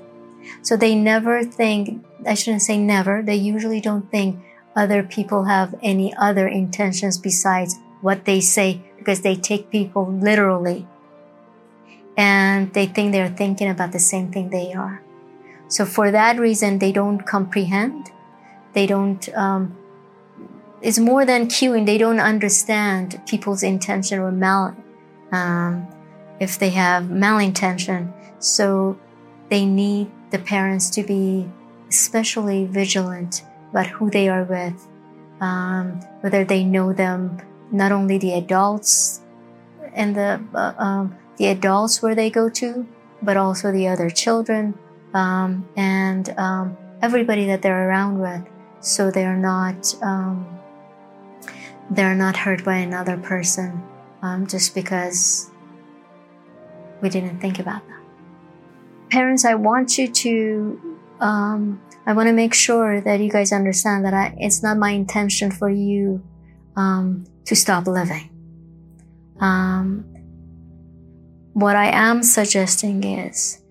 So 0.63 0.75
they 0.75 0.95
never 0.95 1.43
think. 1.43 2.03
I 2.25 2.33
shouldn't 2.33 2.63
say 2.63 2.79
never. 2.79 3.21
They 3.21 3.36
usually 3.36 3.79
don't 3.79 4.09
think 4.09 4.43
other 4.75 5.03
people 5.03 5.43
have 5.43 5.75
any 5.83 6.15
other 6.15 6.47
intentions 6.47 7.19
besides 7.19 7.75
what 8.01 8.25
they 8.25 8.41
say 8.41 8.81
because 8.97 9.21
they 9.21 9.36
take 9.36 9.69
people 9.69 10.11
literally 10.11 10.88
and 12.17 12.73
they 12.73 12.88
think 12.88 13.11
they're 13.11 13.29
thinking 13.29 13.69
about 13.69 13.91
the 13.91 13.99
same 13.99 14.31
thing 14.31 14.49
they 14.49 14.73
are. 14.73 15.04
So 15.68 15.86
for 15.86 16.11
that 16.11 16.39
reason, 16.39 16.80
they 16.80 16.91
don't 16.91 17.26
comprehend. 17.26 18.11
They 18.74 18.86
don't, 18.86 19.28
um, 19.36 19.76
it's 20.82 20.99
more 20.99 21.26
than 21.26 21.47
cueing. 21.47 21.86
They 21.86 21.97
don't 21.97 22.20
understand 22.20 23.22
people's 23.26 23.63
intention 23.63 24.20
or 24.20 24.32
mal, 24.32 24.76
um, 25.32 25.88
if 26.39 26.59
they 26.59 26.70
have 26.72 27.05
malintention. 27.05 28.13
So 28.39 28.97
they 29.49 29.66
need 29.66 30.11
the 30.32 30.39
parents 30.39 30.89
to 30.91 31.03
be 31.03 31.49
especially 31.89 32.66
vigilant 32.66 33.43
about 33.72 33.88
who 33.88 34.09
they 34.09 34.30
are 34.30 34.43
with, 34.43 34.88
um, 35.41 36.01
whether 36.22 36.43
they 36.43 36.63
know 36.63 36.93
them, 36.93 37.39
not 37.72 37.91
only 37.91 38.18
the 38.18 38.34
adults 38.34 39.22
and 39.93 40.16
the 40.16 40.41
uh, 40.53 40.74
um, 40.78 41.16
the 41.38 41.47
adults 41.47 42.01
where 42.01 42.16
they 42.16 42.30
go 42.30 42.49
to, 42.49 42.88
but 43.22 43.38
also 43.38 43.72
the 43.72 43.88
other 43.88 44.09
children 44.09 44.78
um, 45.16 45.68
and 45.76 46.30
um, 46.38 46.78
everybody 47.01 47.47
that 47.47 47.63
they're 47.63 47.89
around 47.89 48.20
with, 48.20 48.43
so 48.82 49.09
they're 49.09 49.38
not 49.38 49.95
um, 50.03 50.45
they're 51.89 52.16
not 52.16 52.36
hurt 52.38 52.63
by 52.63 52.76
another 52.76 53.18
person 53.18 53.82
um, 54.22 54.45
just 54.45 54.76
because 54.76 55.49
we 57.01 57.09
didn't 57.09 57.39
think 57.39 57.59
about 57.59 57.82
that. 57.88 58.01
Parents, 59.09 59.45
I 59.45 59.55
want 59.55 59.97
you 59.97 60.07
to. 60.11 60.97
Um, 61.20 61.82
I 62.05 62.13
want 62.13 62.28
to 62.28 62.34
make 62.34 62.53
sure 62.53 63.01
that 63.01 63.20
you 63.20 63.32
guys 63.32 63.51
understand 63.51 64.05
that 64.05 64.13
I, 64.13 64.36
it's 64.38 64.61
not 64.61 64.78
my 64.78 64.91
intention 64.91 65.49
for 65.49 65.70
you 65.70 66.22
um, 66.76 67.26
to 67.45 67.55
stop 67.55 67.88
living. 67.88 68.30
What 71.55 71.78
I 71.78 71.88
am 71.88 72.22
suggesting 72.22 73.03
is, 73.03 73.61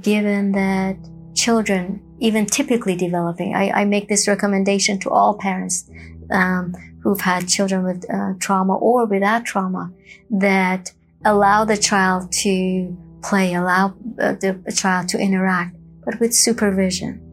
given 0.00 0.52
that 0.52 0.96
children, 1.34 2.02
even 2.18 2.46
typically 2.46 2.96
developing, 2.96 3.54
I, 3.54 3.70
I 3.70 3.84
make 3.84 4.08
this 4.08 4.28
recommendation 4.28 4.98
to 5.00 5.10
all 5.10 5.38
parents 5.38 5.88
um, 6.30 6.74
who've 7.02 7.20
had 7.20 7.48
children 7.48 7.82
with 7.84 8.04
uh, 8.12 8.34
trauma 8.38 8.76
or 8.76 9.06
without 9.06 9.44
trauma, 9.44 9.92
that 10.30 10.92
allow 11.24 11.64
the 11.64 11.76
child 11.76 12.30
to 12.32 12.96
play, 13.22 13.54
allow 13.54 13.94
uh, 14.20 14.32
the 14.32 14.74
child 14.76 15.08
to 15.08 15.18
interact, 15.18 15.76
but 16.04 16.20
with 16.20 16.34
supervision. 16.34 17.26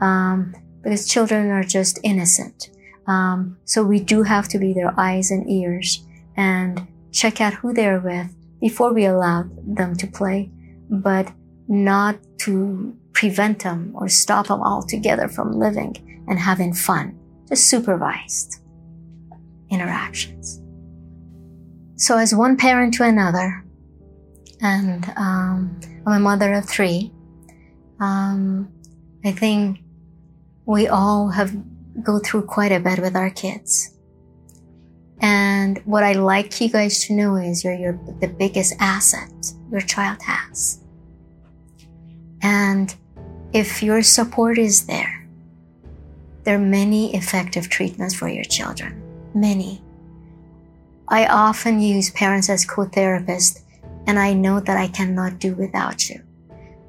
Um, 0.00 0.54
because 0.82 1.06
children 1.06 1.50
are 1.50 1.62
just 1.62 1.98
innocent. 2.02 2.70
Um, 3.06 3.56
so 3.64 3.82
we 3.82 4.00
do 4.00 4.22
have 4.22 4.48
to 4.48 4.58
be 4.58 4.72
their 4.72 4.98
eyes 4.98 5.30
and 5.30 5.48
ears 5.48 6.04
and 6.36 6.86
check 7.12 7.40
out 7.40 7.54
who 7.54 7.72
they're 7.72 8.00
with 8.00 8.34
before 8.60 8.92
we 8.92 9.04
allow 9.04 9.44
them 9.64 9.96
to 9.96 10.06
play, 10.06 10.50
but 10.88 11.32
not 11.68 12.16
to 12.40 12.96
prevent 13.12 13.62
them 13.62 13.92
or 13.94 14.08
stop 14.08 14.48
them 14.48 14.60
altogether 14.62 15.28
from 15.28 15.52
living 15.58 16.24
and 16.28 16.38
having 16.38 16.72
fun, 16.72 17.18
just 17.48 17.68
supervised 17.68 18.60
interactions. 19.70 20.60
So, 21.96 22.18
as 22.18 22.34
one 22.34 22.56
parent 22.56 22.94
to 22.94 23.04
another, 23.04 23.64
and 24.60 25.04
um, 25.16 25.80
I'm 26.06 26.12
a 26.14 26.20
mother 26.20 26.52
of 26.54 26.68
three, 26.68 27.12
um, 28.00 28.72
I 29.24 29.32
think 29.32 29.80
we 30.66 30.88
all 30.88 31.28
have 31.28 31.54
go 32.02 32.18
through 32.18 32.42
quite 32.46 32.72
a 32.72 32.80
bit 32.80 32.98
with 32.98 33.14
our 33.14 33.30
kids. 33.30 33.96
And 35.20 35.78
what 35.84 36.02
I 36.02 36.14
like 36.14 36.60
you 36.60 36.68
guys 36.68 37.04
to 37.06 37.14
know 37.14 37.36
is 37.36 37.62
you're, 37.62 37.74
you're 37.74 38.00
the 38.20 38.28
biggest 38.28 38.74
asset 38.80 39.30
your 39.70 39.80
child 39.80 40.20
has. 40.22 40.81
And 42.42 42.94
if 43.52 43.82
your 43.82 44.02
support 44.02 44.58
is 44.58 44.86
there, 44.86 45.26
there 46.44 46.56
are 46.56 46.58
many 46.58 47.14
effective 47.14 47.68
treatments 47.68 48.14
for 48.14 48.28
your 48.28 48.44
children. 48.44 49.00
Many. 49.34 49.80
I 51.08 51.26
often 51.26 51.80
use 51.80 52.10
parents 52.10 52.48
as 52.48 52.64
co-therapists 52.64 53.60
and 54.06 54.18
I 54.18 54.32
know 54.32 54.60
that 54.60 54.76
I 54.76 54.88
cannot 54.88 55.38
do 55.38 55.54
without 55.54 56.08
you. 56.08 56.20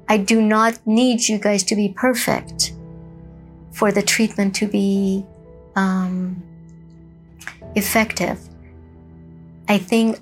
I 0.08 0.18
do 0.18 0.42
not 0.42 0.78
need 0.86 1.28
you 1.28 1.38
guys 1.38 1.62
to 1.64 1.76
be 1.76 1.88
perfect 1.88 2.72
for 3.72 3.92
the 3.92 4.02
treatment 4.02 4.54
to 4.56 4.66
be 4.66 5.24
um, 5.76 6.42
effective. 7.74 8.38
I 9.68 9.78
think 9.78 10.18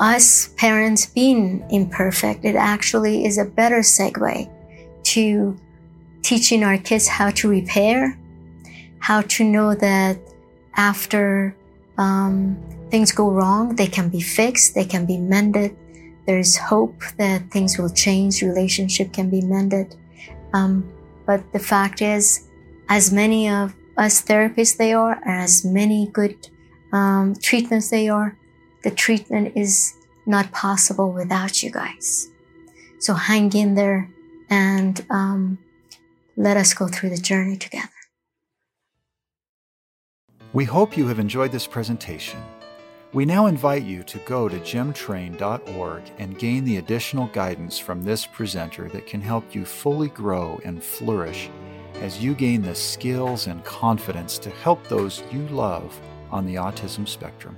us 0.00 0.48
parents 0.56 1.06
being 1.06 1.64
imperfect, 1.70 2.44
it 2.44 2.56
actually 2.56 3.26
is 3.26 3.38
a 3.38 3.44
better 3.44 3.80
segue 3.80 4.50
to 5.02 5.56
teaching 6.22 6.64
our 6.64 6.78
kids 6.78 7.06
how 7.06 7.30
to 7.30 7.48
repair, 7.48 8.18
how 8.98 9.20
to 9.22 9.44
know 9.44 9.74
that 9.74 10.18
after 10.76 11.54
um, 11.98 12.56
things 12.90 13.12
go 13.12 13.30
wrong, 13.30 13.76
they 13.76 13.86
can 13.86 14.08
be 14.08 14.20
fixed, 14.20 14.74
they 14.74 14.84
can 14.84 15.04
be 15.04 15.18
mended. 15.18 15.76
There's 16.26 16.56
hope 16.56 17.02
that 17.18 17.50
things 17.50 17.78
will 17.78 17.90
change, 17.90 18.42
relationship 18.42 19.12
can 19.12 19.30
be 19.30 19.42
mended. 19.42 19.96
Um, 20.52 20.90
but 21.26 21.52
the 21.52 21.58
fact 21.58 22.02
is, 22.02 22.48
as 22.88 23.12
many 23.12 23.48
of 23.48 23.74
us 23.96 24.22
therapists 24.22 24.76
they 24.76 24.92
are, 24.92 25.20
as 25.24 25.64
many 25.64 26.08
good 26.12 26.48
um, 26.92 27.34
treatments 27.36 27.90
they 27.90 28.08
are, 28.08 28.36
the 28.82 28.90
treatment 28.90 29.52
is 29.56 29.94
not 30.26 30.52
possible 30.52 31.12
without 31.12 31.62
you 31.62 31.70
guys. 31.70 32.28
So 32.98 33.14
hang 33.14 33.52
in 33.54 33.74
there 33.74 34.10
and 34.48 35.04
um, 35.10 35.58
let 36.36 36.56
us 36.56 36.74
go 36.74 36.88
through 36.88 37.10
the 37.10 37.18
journey 37.18 37.56
together. 37.56 37.88
We 40.52 40.64
hope 40.64 40.96
you 40.96 41.06
have 41.06 41.18
enjoyed 41.18 41.52
this 41.52 41.66
presentation. 41.66 42.40
We 43.12 43.24
now 43.24 43.46
invite 43.46 43.84
you 43.84 44.02
to 44.04 44.18
go 44.18 44.48
to 44.48 44.58
gemtrain.org 44.58 46.02
and 46.18 46.38
gain 46.38 46.64
the 46.64 46.76
additional 46.76 47.26
guidance 47.28 47.78
from 47.78 48.02
this 48.02 48.26
presenter 48.26 48.88
that 48.88 49.06
can 49.06 49.20
help 49.20 49.54
you 49.54 49.64
fully 49.64 50.08
grow 50.08 50.60
and 50.64 50.82
flourish 50.82 51.50
as 51.94 52.22
you 52.22 52.34
gain 52.34 52.62
the 52.62 52.74
skills 52.74 53.46
and 53.46 53.64
confidence 53.64 54.38
to 54.38 54.50
help 54.50 54.86
those 54.86 55.22
you 55.32 55.46
love 55.48 56.00
on 56.30 56.46
the 56.46 56.54
autism 56.54 57.06
spectrum. 57.06 57.56